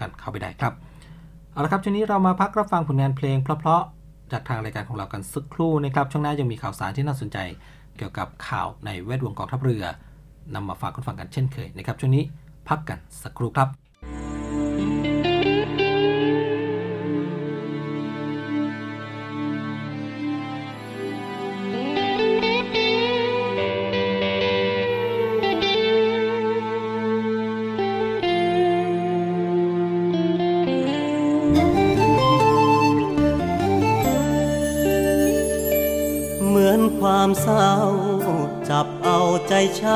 [0.00, 0.72] กันเข้าไปได้ครับ
[1.52, 7.38] เอาละครับช่วงนี้เรามาพักรับฟังผลงานเพลงเพราะๆจากทางรายการของเรากันสักครู่นะครับช่วงหน้ายังมีข่าวสารที่น่าสนใจ
[7.96, 9.84] เกี่ยวกับข่าวในแวดวงกองทัพเรือ
[10.54, 12.24] นำมาฝากคุณฟังกันเช่นเคยนะครับช่วงนี้
[12.68, 15.13] พักกันสักครู่ครับ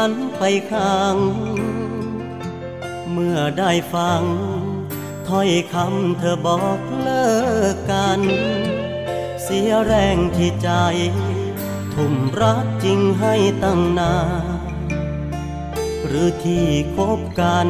[0.00, 1.16] ฉันไปขัง
[3.12, 4.22] เมื่อได้ฟัง
[5.28, 7.28] ถ้อยคำเธอบอกเลิ
[7.74, 8.20] กกัน
[9.42, 10.70] เสียแรงที่ใจ
[11.94, 13.34] ทุ่มรักจริงให้
[13.64, 14.16] ตั้งนา
[14.70, 14.72] น
[16.06, 17.68] หรือที่คบกัน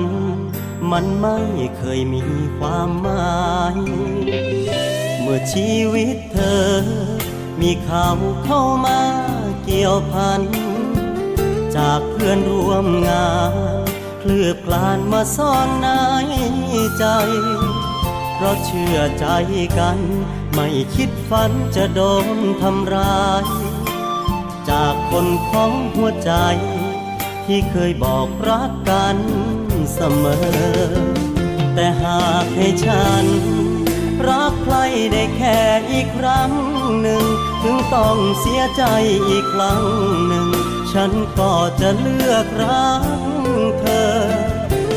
[0.90, 1.38] มันไม่
[1.78, 2.24] เคยมี
[2.58, 3.76] ความหมาย
[5.20, 6.68] เมื่อชีวิตเธอ
[7.60, 9.00] มีข่าวเข้ามา
[9.64, 10.42] เกี่ยวพัน
[11.78, 13.54] จากเพื่อนร่วมงาน
[14.20, 15.88] เคลือบกลานมาซ่อนใน
[16.98, 17.04] ใจ
[18.34, 19.26] เพราะเชื่อใจ
[19.78, 19.98] กัน
[20.54, 22.26] ไม่คิดฝันจะโดน
[22.62, 23.44] ทำร้าย
[24.70, 26.32] จากคนของหัวใจ
[27.46, 29.16] ที่เคยบอกรักกัน
[29.94, 30.92] เสมอ
[31.74, 33.24] แต่หากให้ฉัน
[34.28, 34.76] รักใคร
[35.12, 35.58] ได้แค่
[35.90, 36.52] อีกครั้ง
[37.00, 37.24] หนึ่ง
[37.62, 38.84] ถึงต้องเสียใจ
[39.28, 39.82] อีกครั้ง
[40.28, 40.57] หนึ่ง
[40.92, 43.04] ฉันก็จะเลือกรัก
[43.80, 44.12] เธอ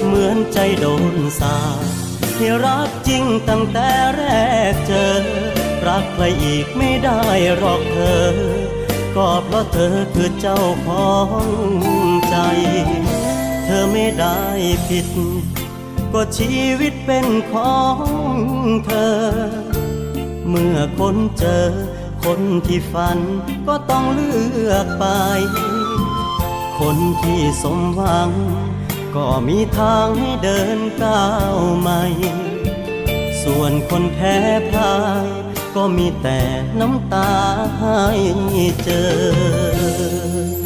[0.03, 1.57] เหมือนใจโดนสา
[2.37, 4.23] ที่รักจริงตั้งแต่แร
[4.71, 5.07] กเจอ
[5.87, 7.21] รักใครอีกไม่ได้
[7.57, 8.25] หรอกเธอ
[9.15, 11.11] ก็เพราะเธอคือเจ้าขอ
[11.45, 11.47] ง
[12.29, 12.37] ใจ
[13.65, 14.41] เธอไม่ได้
[14.87, 15.07] ผิด
[16.13, 18.37] ก็ชีวิตเป็นของ
[18.85, 19.15] เธอ
[20.47, 21.65] เมื่อคนเจอ
[22.23, 23.19] คนที่ฝัน
[23.67, 24.31] ก็ต้องเลื
[24.71, 25.05] อกไป
[26.85, 28.31] คนที่สมหวัง
[29.15, 32.01] ก็มีทางให้เดินก้าวใหม่
[33.43, 34.37] ส่วนคนแพ้
[34.71, 35.27] พ่าย
[35.75, 36.39] ก็มีแต่
[36.79, 37.31] น้ำตา
[37.79, 38.01] ให้
[38.83, 40.60] เจอ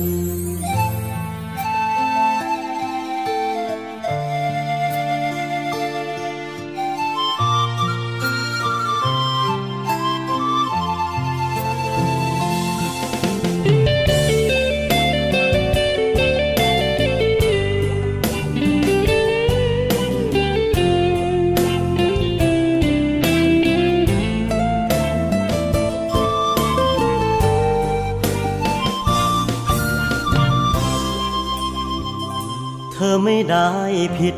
[34.17, 34.37] ผิด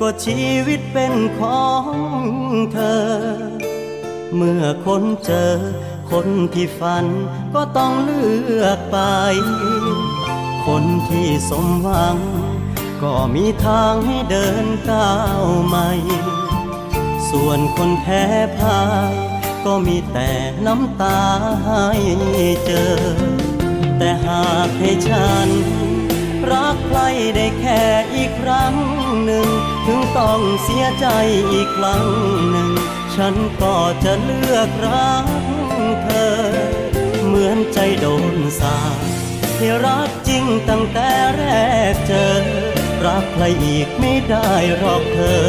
[0.00, 1.84] ก็ชีวิตเป็นของ
[2.72, 3.02] เธอ
[4.34, 5.52] เมื่อคนเจอ
[6.10, 7.06] คนที่ฝัน
[7.54, 8.24] ก็ต้องเลื
[8.64, 8.98] อกไป
[10.66, 12.16] คนที่สมหวัง
[13.02, 15.90] ก็มีทางให้เดินก้าวใหม่
[17.30, 18.24] ส่วนคนแพ้
[18.58, 18.80] พ่า
[19.10, 19.12] ย
[19.64, 20.30] ก็มีแต่
[20.66, 21.20] น้ำตา
[21.64, 21.86] ให้
[22.66, 22.96] เจอ
[23.98, 25.48] แต่หากให้ฉัน
[26.52, 27.00] รักใคร
[27.36, 27.82] ได้แค่
[28.14, 28.74] อีกครั้ง
[29.24, 29.46] หนึ่ง
[29.86, 31.06] ถึงต้องเสียใจ
[31.52, 32.06] อีกครั้ง
[32.50, 32.70] หนึ่ง
[33.14, 35.26] ฉันก็จะเลือกรัก
[36.02, 36.32] เธอ
[37.26, 38.78] เหมือนใจโดนสา
[39.58, 41.44] ที่รักจริงตั้งแต่แร
[41.92, 42.28] กเจอ
[43.06, 45.48] รักใครอีกไม่ได้หรอกเธอ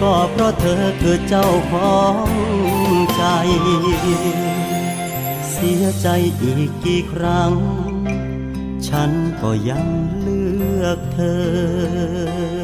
[0.00, 2.28] ก็เพราะเธอคือเจ้าของ
[3.16, 3.24] ใจ
[5.50, 6.08] เสียใจ
[6.42, 7.52] อีกกี่ครั้ง
[8.96, 9.86] ฉันก็ยัง
[10.20, 10.42] เลื
[10.84, 12.63] อกเธอ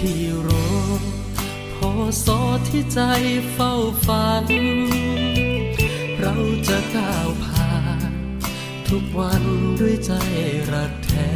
[0.00, 0.68] ที่รอ
[1.74, 1.90] พอ
[2.24, 3.00] สอที่ใจ
[3.52, 3.72] เฝ้า
[4.06, 4.46] ฝัน
[6.20, 6.34] เรา
[6.68, 7.74] จะก้าวผ่า
[8.10, 8.12] น
[8.88, 9.42] ทุกวัน
[9.80, 10.12] ด้วยใจ
[10.72, 11.32] รักแท้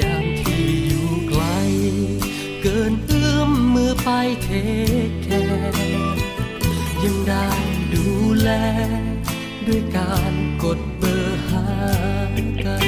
[0.00, 1.42] ยามที่อยู่ไกล
[2.62, 4.08] เกินเอื้อมมือไป
[4.42, 4.48] เท
[5.24, 6.16] แคร์
[7.04, 7.48] ยังได้
[7.94, 8.06] ดู
[8.40, 8.50] แล
[9.66, 11.64] ด้วยการกดเบอร์หา
[12.64, 12.86] กัน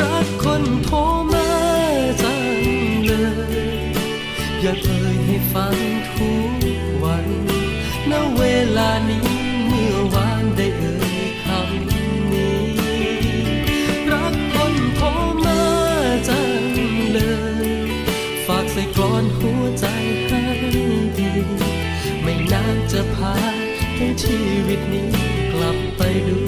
[0.00, 0.98] รักคนโทร
[5.54, 5.78] ฟัง
[6.16, 7.28] ทุกวัน
[8.10, 8.42] ณเว
[8.76, 9.26] ลานี้
[9.66, 12.62] เมื่อวานได้เอ่ยคำนี้
[14.12, 15.06] รักคนโทร
[15.44, 15.62] มา
[16.28, 16.52] จัง
[17.12, 17.18] เล
[17.66, 17.68] ย
[18.46, 19.86] ฝากใส่กลอนหัวใจ
[20.28, 20.42] ให้
[21.18, 21.32] ดี
[22.22, 23.34] ไม่นานจะพา
[23.98, 25.08] ทั้งชีวิตนี้
[25.52, 26.43] กลับไปดู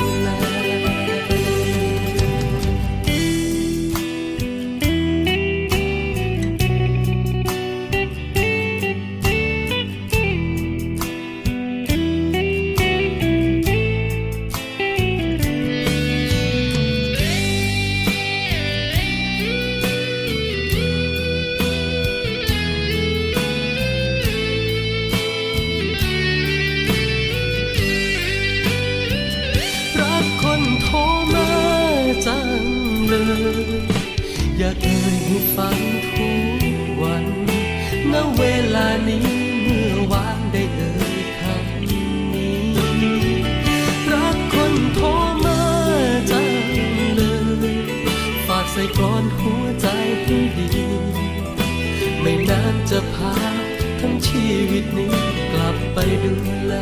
[54.01, 55.11] ทั้งชีวิตนี้
[55.53, 56.35] กลับไปดู
[56.67, 56.73] แล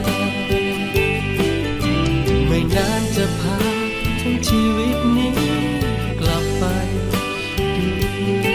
[2.49, 3.59] ไม่นานจะพา
[4.21, 5.33] ทั้งชีวิตนี้
[6.21, 6.65] กลับไป
[7.77, 7.87] ดู
[8.43, 8.47] แล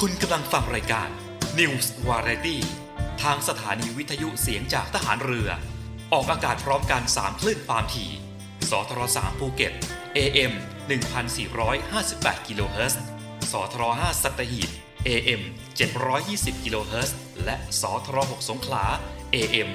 [0.00, 1.08] คุณกำลังฟังรายการ
[1.58, 2.58] News Variety
[3.22, 5.48] ทางสถานีวิทยุเสียงจากทหารเรือ
[6.12, 8.10] ออกอากาศพร้อมกัน 3 คลื่นความถี่
[8.70, 9.72] สทร3ภูเก็ต
[10.16, 10.52] AM
[11.70, 13.00] 1458กิโลเฮิรตซ์
[13.52, 14.70] สทร5สัตหีบ
[15.08, 15.42] AM
[16.02, 18.84] 720กิโลเฮิรตซ์และสทร6สงขลา
[19.34, 19.68] AM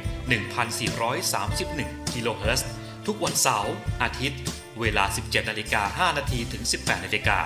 [0.83, 2.67] 1431กิโลเฮิรตซ์
[3.05, 3.73] ทุกวันเสาร์
[4.03, 4.39] อาทิตย์
[4.79, 7.39] เวลา 17นาฬิกา5นาทีถึง 18นาฬิกา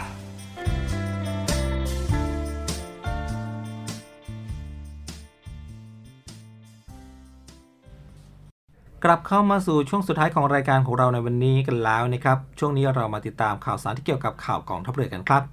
[9.03, 15.43] กลับเข้ามาสู่ช่วงสุดท้ายของรายการของเราในวันนี้กันแล้วนะครับ ช่วงนี้เรามาติดตามข่าวสารที่เกี่ยวกับข่าวกองทัพเรือกันครับ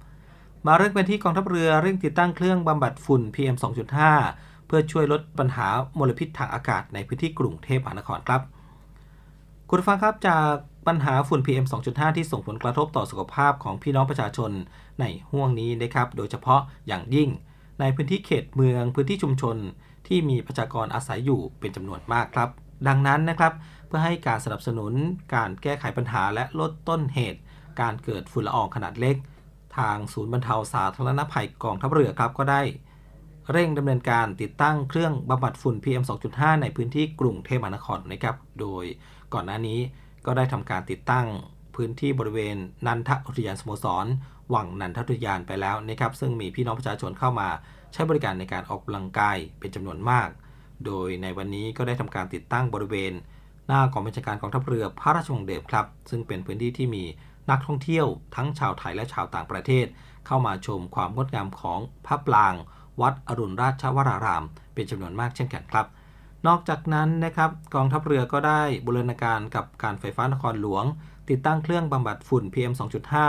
[0.65, 3.55] มาเริ่มกันที่กองทัพเรือเร่งติดตั้งเครื่องบำบัดฝุ่น PM
[4.11, 5.67] 2.5 เพื่อช่วยลดปัญหา
[5.99, 8.41] มลพิษทางอากาศในพื้นที่กรุงเทพมหานครครับ
[9.69, 10.51] คุณฟังครับจาก
[10.87, 14.51] ปัญหาฝุ่น PM 2.5 ที่ส่งผลกระทบต่อสุขภาพของพี่น้องประชาชน
[14.99, 17.29] ในห่วงนี้นะครับ โดยเฉพาะอย่างยิ่ง
[17.79, 19.55] ในพื้นที่เขตเมือง พื้นที่ชุมชน
[20.07, 23.53] ที่มีประชากรอาศัยอยู่เป็นจำนวนมากครับ ดังนั้นนะครับ
[23.87, 24.93] เพื่อให้การสนับสนุน
[25.35, 27.41] การแก้ไขปัญหาและลดต้นเหตุ
[27.81, 29.15] การเกิดฝุ่นละอองขนาดเล็ก
[29.77, 32.61] ทางศูนย์บรรเทาสาธารณภัยกองทัพเรือครับก็ได้
[33.51, 36.03] เร่งดำเนินการติดตั้งเครื่องบำบัดฝุ่น PM
[36.33, 38.83] 2.5 ในพื้นที่กรุงเทพมหานครนะครับ โดย
[39.33, 39.79] ก่อนหน้านี้
[40.25, 41.25] ก็ได้ทำการติดตั้ง
[41.75, 42.57] พื้นที่บริเวณ
[42.87, 44.05] นันทอุทยานสโมสร
[44.53, 47.49] วังนันทอุทยานไปแล้วนะครับ ซึ่งมีพี่น้องประชาชนเข้ามา
[47.93, 50.29] ใช้บริการในการออกกำลังกายเป็นจำนวนมาก
[50.85, 53.13] โดยในวันนี้ก็ได้ทำการติดตั้งบริเวณ
[53.67, 57.03] หน้ากองบัญชาการกองทัพเรือพระราชวงเดชครับ ซึ่งเป็นพื้นที่ที่มี
[57.49, 59.85] นักท่องเที่ยวทั้งชาวไทยและชาวต่างประเทศ
[60.27, 62.53] เข้ามาชมความงดงามของพระปราง
[63.01, 65.87] วัดอรุณราชวราราม เป็นจำนวนมากเช่นกันครับ
[66.47, 70.85] นอกจากนั้นนะครับกองทัพเรือก็ได้บูรณาการกับการไฟฟ้านครหลวง
[71.29, 72.73] ติดตั้งเครื่องบำบัดฝุ่น PM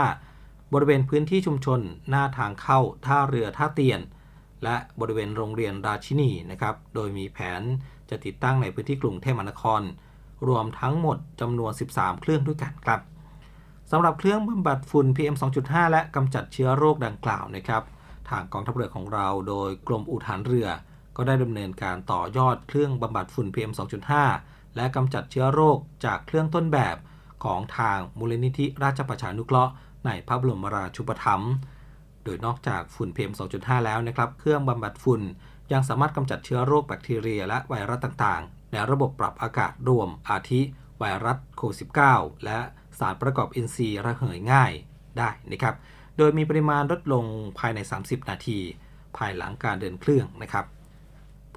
[0.09, 1.79] 2.5บริเวณพื้นที่ชุมชน
[2.09, 3.99] หน้าทางเข้าท่าเรือท่าเตียน
[4.63, 7.61] และบริเวณโรงเรียนราชินีนะครับ โดยมีแผน
[8.09, 9.81] จะติดตั้งในพื้นที่กรุงเทพมหานคร
[10.47, 12.99] รวมทั้งหมดจำนวน 13 เครื่องด้วยกันครับ
[13.91, 17.83] สำหรับเครื่องบำบัดฝุ่น PM 2.5 และกำจัดเชื้อโรคดังกล่าวนะครับ
[18.29, 20.67] ทางกองทัพเรือของเราโดยกรมอุทหารเรือ
[21.17, 23.71] ก็ได้ดำเนินการต่อยอดเครื่องบำบัดฝุ่น PM
[24.23, 26.95] 2.5 และกำจัดเชื้อโรคจากเครื่องต้นแบบ
[27.43, 29.73] ของทางมูลนิธิราชประชานุเคราะห์
[30.05, 31.51] ในพระบรมราชูปถัมภ์
[32.27, 35.21] โดยนอกจากฝุ่น PM 2.5 แล้วนะครับ เครื่องบำบัดฝุ่น
[35.71, 40.61] ยังสามารถกำจัดเชื้อโรคแบคทีเรียและไวรัสต่างๆ ในระบบปรับอากาศรวม อาทิ
[40.99, 41.77] ไวรัสโควิด
[42.11, 42.59] -19 และ
[42.99, 44.71] สารประกอบอินทรีย์ระเหยง่าย
[45.17, 45.75] ได้นะครับ
[46.17, 47.25] โดยมีปริมาณลดลง
[47.59, 48.59] ภายใน 30 นาที
[49.17, 50.65] ภายหลังการเดินเครื่องนะครับ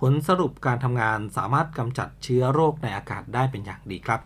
[0.01, 4.21] ผลสรุปการทำงานสามารถกำจัดเชื้อโรคในอากาศได้เป็นอย่างดีครับ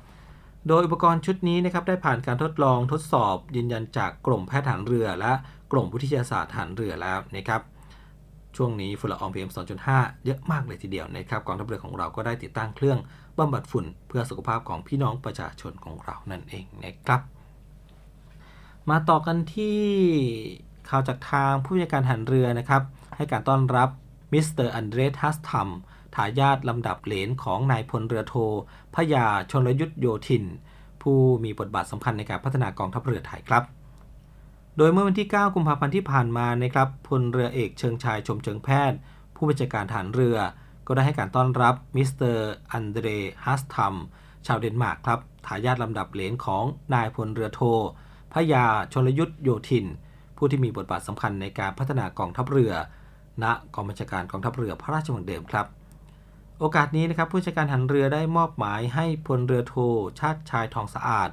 [0.69, 5.33] โดยอุปกรณ์ชุดนี้นะครับได้ผ่านการทดลองทดสอบยืนยันจากกรมแพทย์ฐานเรือและ
[5.73, 7.63] กรมวิทยาศาสตร์ฐานเรือแล้วนะครับ
[8.57, 9.51] ช่วงนี้ฝุ่นละออง PM
[9.87, 12.99] 2.5 เยอะมากเลยทีเดียวนะครับกองทัพเรือของเราก็ได้ติดตั้งเครื่อง
[13.39, 17.21] บำบัดฝุ่นเพื่อสุขภาพของพี่น้องประชาชนของเรานั่นเองนะครับ
[18.91, 19.81] มาต่อกันที่
[20.89, 22.83] ข่าวจากทางผู้บัญชาการทหารเรือนะครับ
[23.17, 23.89] ให้การต้อนรับ
[24.33, 25.69] มิสเตอร์อันเดรสฮัสทัม
[26.15, 28.35] ทายาทลำดับเหลนของนายพลเรือโท
[28.95, 30.45] พระยาชลยุทธโยธิน
[31.03, 33.65] ผู้มีบทบาทสำคัญในการพัฒนากองทัพเรือไทยครับ
[34.79, 38.99] โดยเมื่อวันที่ 9 กุมภาพันธ์ที่ผ่านมานะครับพลเรือเอกเชิงชายชมเชิงแพทย์
[39.37, 40.37] ผู้บัญชาการทหารเรือ
[40.87, 43.09] ก็ได้ให้การต้อนรับมิสเตอร์อันเดร
[43.45, 43.95] ฮัสทัม
[44.47, 46.65] ชาวเดนมาร์กครับทายาทลำดับเหลนของ
[46.95, 47.61] นายพลเรือโท
[48.33, 49.87] พระยาชลยุทธโยธิน
[50.37, 52.73] ผู้ที่มีบทบาทสำคัญในการพัฒนากองทัพเรือ
[53.43, 53.45] ณ
[53.75, 55.67] กองบัญชาการกองทัพเรือพระราชวังเดิมครับ
[56.59, 59.75] โอกาสนี้นะครับผู้บัญชาการทหารเรือได้มอบหมายให้พลเรือโท
[60.21, 61.31] ชาติชายทองสะอาด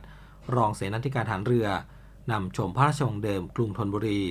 [0.56, 1.68] รองเสนาธิการทหารเรือ
[2.32, 4.22] นำชมพระราชวังเดิมกรุงธนบุรี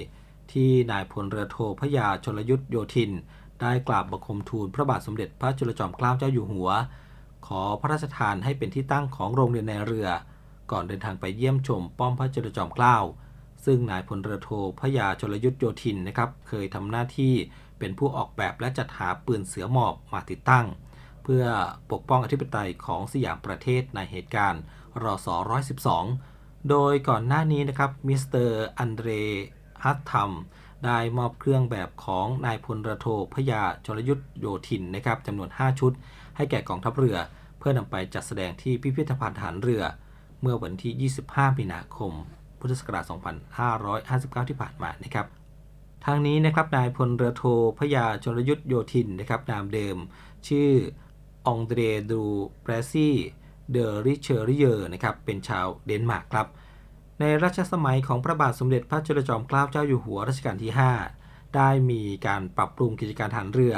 [0.53, 3.11] ที่นายพลเรือโทพระยาชลยุทธโยธิน
[3.61, 6.69] ได้กราบบังคมทูลพระบาทสมเด็จพระจุลจอมเกล้าเจ้าอยู่หัว
[7.47, 10.09] ขอพระราชทานให้เป็นที่ตั้งของโรงเรียนในเรือ
[10.71, 12.97] ก่อนเดินทางไปเยี่ยมชมป้อมพระจุลจอมเกล้า
[13.65, 17.35] ซึ่งนายพลเรือโทพระยาชลยุทธโยธินนะครับเคยทำหน้าที่
[17.79, 20.67] เป็นผู้ออกแบบและจัดหาปืนเสือหมอบมาติดตั้ง
[21.23, 21.45] เพื่อ
[21.91, 24.63] ปกป้องอธิปไตยของสยามประเทศในเหตุการณ์
[25.03, 25.29] รศ
[25.81, 26.30] 112
[26.69, 29.09] โดยก่อนหน้านี้นะครับมิสเตอร์อันเดร
[29.85, 30.31] ฮัตทัม
[30.85, 35.93] ได้มอบเครื่องแบบของนายพลเรือโทพระยาชลยุทธโยธินนะครับจำนวน 5 ชุด
[36.37, 37.17] ให้แก่กองทัพเรือ
[37.59, 39.83] เพื่อนำไปจัดแสดงที่พิพิธภัณฑ์ทหารเรือ
[40.41, 42.13] เมื่อวันที่ 25 มีนาคม
[42.61, 43.05] พุทธศักราช
[44.43, 45.27] 2559 ที่ผ่านมานะครับ
[46.07, 47.45] ทางนี้นะครับนายพลเรือโท
[47.79, 49.97] พระยาชลยุทธโยธินนะครับนามเดิม
[50.49, 50.71] ชื่อ
[51.47, 51.81] องเดร
[52.11, 52.23] ดู
[52.63, 53.17] เบรซี่
[53.73, 56.47] เดอริเชอริเยอร์นะครับเป็นชาวเดนมาร์กครับ
[57.21, 60.73] ในรัชสมัยของพระบาทสมเด็จพระจุลจอมเกล้าเจ้าอยู่หัวรัชกาลที่
[61.13, 63.75] 5 ได้มีการปรับปรุงกิจการทหารเรือ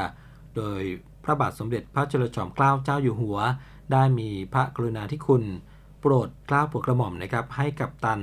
[0.56, 0.82] โดย
[1.24, 3.38] พระบาทสมเด็จพระจุลจอมเกล้าเจ้าอยู่หัว
[3.92, 5.44] ได้มีพระกรุณาธิคุณ
[6.00, 8.20] โปรดเกล้าโปรดกระหม่อมนะครับให้กับตัน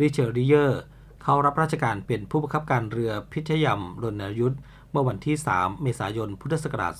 [0.00, 0.80] ริเชอริเยอร์
[1.22, 4.60] เข้ารับราชการเป็นผู้บังคับการเรือพิทยัมรณยุทธ
[4.90, 6.92] เมื่อวันที่ 3 เมษายน พุทธศักราช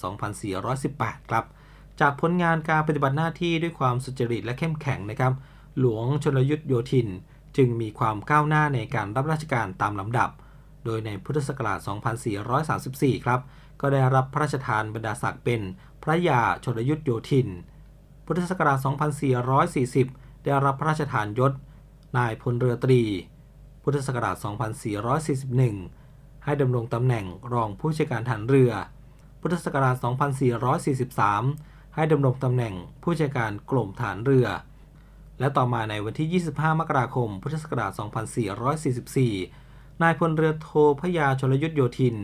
[0.62, 1.44] 2418 ครับ
[2.00, 5.32] จากผลงานการปฏิบัติหน้าที่ด้วยความสุจริตและเข้มแข็งนะครับ
[5.78, 7.08] หลวงชนยุทธโยธิน
[7.56, 10.30] จึงมีความก้าวหน้าในการรับราชการตามลำดับ
[10.84, 11.78] โดยในพุทธศักราช
[12.52, 13.40] 2434 ครับ
[13.80, 15.60] ก็ได้รับพระราชทานบรรดาศักดิ์เป็น
[16.02, 17.48] พระยาชนยุทธโยธิน
[18.26, 18.78] พุทธศักราช
[19.62, 21.52] 2440 ได้รับพระราชทานยศ
[22.16, 23.02] นายพลเรือตรี
[23.82, 24.36] พุทธศักราช
[25.20, 28.72] 2441 ให้ดำรงตำแหน่งรองผู้จัดการฐานเรือ
[29.40, 34.48] พุทธศักราช 2443 ให้ดำรงตำแหน่งผู้จัดการกรมฐานเรือ
[35.40, 37.92] และต่อมาในวันที่ 25 มกราคม พุทธศักราช
[39.36, 40.70] 2444 นายพลเรือโท
[41.00, 42.16] พยาชลยุทธโยธิน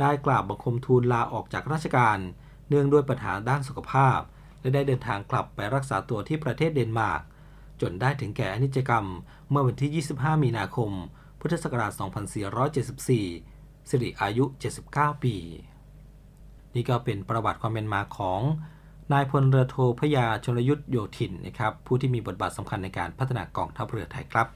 [0.00, 2.18] ได้กราบบังคมทูลลาออกจากราชการ
[2.68, 4.18] เนื่องด้วยปัญหาด้านสุขภาพ
[4.60, 7.22] และได้เดินทางกลับไปรักษาตัวที่ประเทศเดนมาร์ก
[7.80, 9.04] จนได้ถึงแก่อนิจกรรม
[9.50, 10.90] เมื่อวันที่ 25 มีนาคม
[11.40, 11.92] พุทธศักราช
[12.70, 14.44] 2474 สิริอายุ
[14.84, 15.36] 79 ปี
[16.74, 18.42] นี่ก็เป็นประวัติความเป็นมาของ
[19.12, 24.46] นายพลเรือโทพยาชลยุทธโยธินนะครับผู้ที่มีบทบาทสำคัญในการพัฒนากองทัพเรือไทยครับ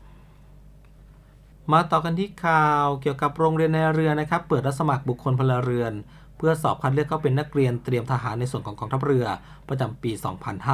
[1.72, 5.92] มาต่อกันที่ข่าวเกี่ยวกับโรงเรียนในเรือนะครับ เปิดรับสมัครบุคคลพลเรือน
[6.36, 9.26] เพื่อสอบคัดเลือกเข้าเป็นนักเรียนเตรียมทหารในส่วนของกองทัพเรือ
[9.68, 10.10] ประจำปี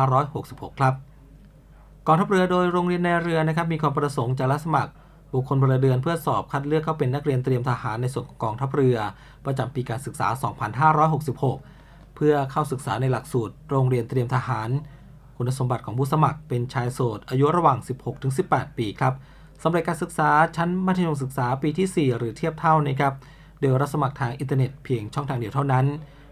[0.09, 0.95] 2566 ครับ
[2.07, 4.93] กองทัพเรือโดยโรงเรียนในเรือนะครับมีความประสงค์จะรับสมัคร
[5.35, 8.97] บุคคลพลเรือนเพื่อสอบคัดเลือกเข้าเป็นนักเรียนเตรียมทหารในส่วนของกองทัพเรือ
[9.47, 10.29] ประจำปีการศึกษา
[11.13, 11.80] 2566
[12.15, 14.71] เพื่อเข้าศึกษาในหลักสูตรโรงเรียนเตรียมทหาร
[15.37, 17.79] คุณสมบัติของผู้สมัครเป็นชายโสดอายุระหว่าง
[18.29, 19.15] 16-18 ปีครับ
[19.63, 23.15] สำหรับการศึกษาชั้นมัธยมศึกษาปีที่ 4 หรือเทียบเท่านะครับ
[23.61, 25.87] โดยรับสมัครทางอินเทอร์เน็ตเพียงช่องทางเดียวเท่านั้น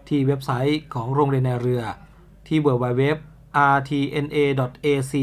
[0.07, 1.83] ที่เว็บไซต์ของโรงเรียนในเรือ
[2.47, 3.01] ที่ www
[3.75, 5.21] rtna.ac.th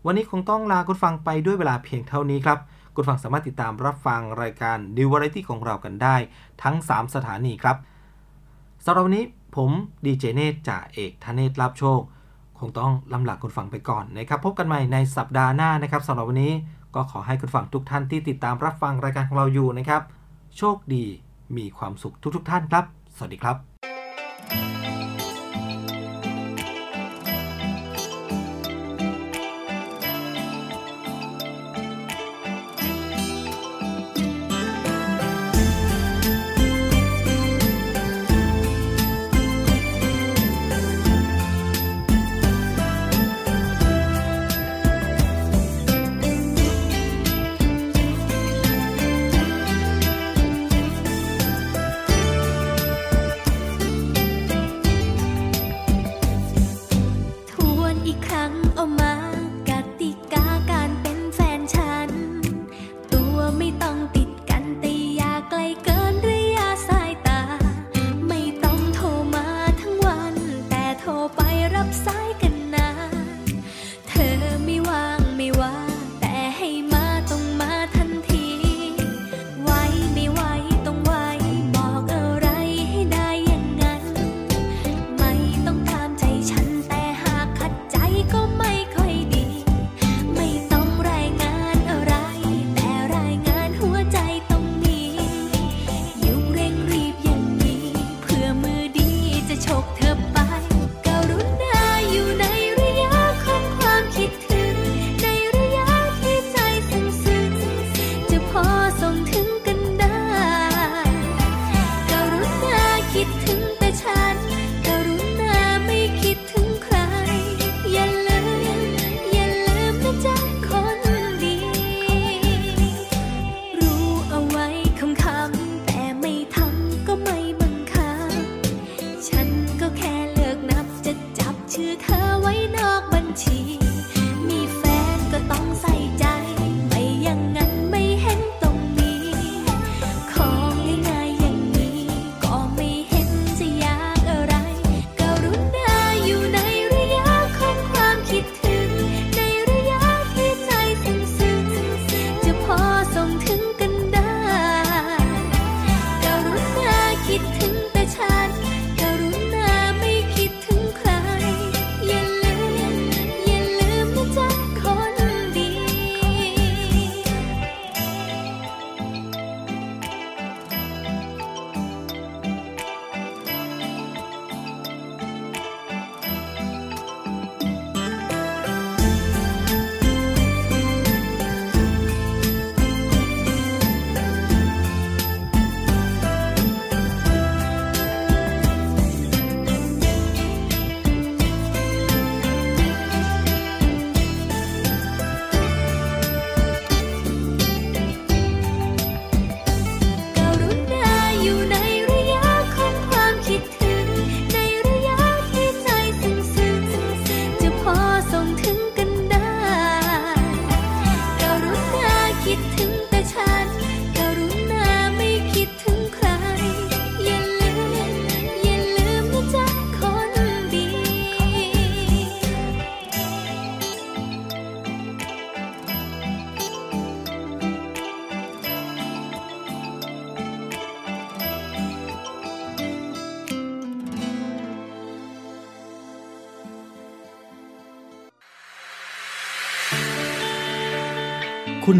[0.06, 2.60] วันนี้คงต้องลาคุณฟังไปด้วยเวลาเพียงเท่านี้ครับ
[2.96, 6.16] คุณฟังสามารถติดตามรับฟังรายการ New Variety ของเรากันได้
[6.64, 7.78] ทั้ง 3 สถานีครับ
[8.86, 9.26] สำหรับวันนี้
[9.58, 9.72] ผม
[10.06, 12.02] ดีเจเนตจ่าเอกธเนศรับโชค
[12.60, 16.54] คงต้องลำลาคุณฟังไปก่อนนะครับพบกันใหม่ในสัปดาห์หน้านะครับสำหรับวันนี้
[16.96, 20.02] ก็ขอให้คุณฟังทุกท่านที่ติดตามรับฟังรายการของเราอยู่นะครับ
[20.58, 21.06] โชคดี
[21.58, 22.86] มีความสุขทุกๆทท่านครับ
[23.16, 24.87] สวัสดีครับ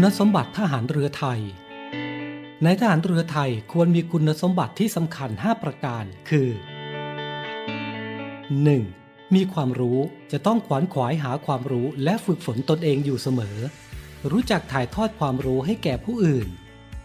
[0.00, 1.40] ุณสมบัติทหารเรือไทย
[2.64, 6.48] ในทหารเรือไทยควรมีคุณสมบัติที่สำคัญ 5 ประการ คือ
[8.50, 9.34] 1.
[9.34, 9.98] มีความรู้
[10.32, 13.58] จะต้องขวนขวายหาความรู้และฝึกฝนตนเองอยู่เสมอ
[14.30, 16.48] รู้จักถ่ายทอดความรู้ให้แก่ผู้อื่น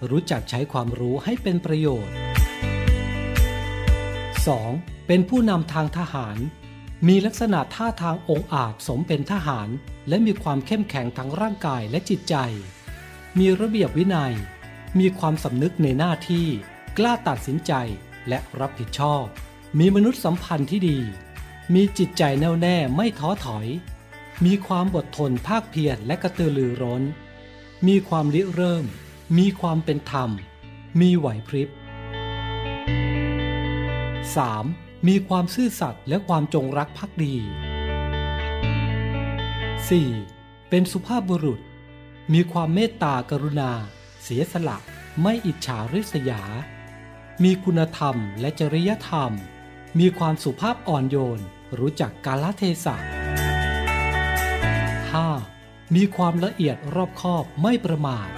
[0.10, 2.16] รู้จักใช้ความรู้ให้เป็นประโยชน์
[4.60, 5.08] 2.
[5.08, 6.38] เป็นผู้นำทางทหาร
[7.08, 9.70] มีลักษณะท่าทางองอาจสมเป็นทหาร
[10.10, 12.36] และมีความเข้มแข็งทั้งร่างกายและจิตใจ
[13.40, 14.34] มีระเบียบวินัย
[15.00, 16.48] มีความสำนึกในหน้าที่
[16.98, 17.74] กล้าตัดสินใจ
[18.28, 19.24] และรับผิดชอบ
[19.80, 21.00] มีมนุษยสัมพันธ์ที่ดี
[21.74, 23.68] มีจิตใจแน่วแน่ไม่ท้อถอย
[24.46, 27.04] มีความอดทนภาคเพียรและกระตือรือร้น
[27.88, 28.86] มีความริเริ่ม
[29.38, 30.30] มีความเป็นธรรม
[31.00, 31.70] มีไหวพริบ
[34.38, 35.08] 3.
[35.08, 37.36] มีความซื่อสัตย์และความจงรักภักดี
[39.82, 40.70] 4.
[40.70, 41.60] เป็นสุภาพบุรุษ
[42.32, 43.72] มีความเมตตากรุณา
[44.24, 44.78] เสียสละ
[45.22, 46.42] ไม่อิจฉาริษยา
[47.44, 49.32] มีคุณธรรมและจริยธรรม
[50.00, 51.40] มีความสุภาพอ่อนโยน
[51.80, 52.96] รู้จักกาลเทศะ
[55.26, 55.96] 5.
[55.96, 58.30] มีความละเอียดรอบคอบไม่ประมาท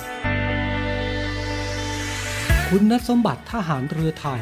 [2.67, 4.41] คุณสมบัติทหารเรือไทย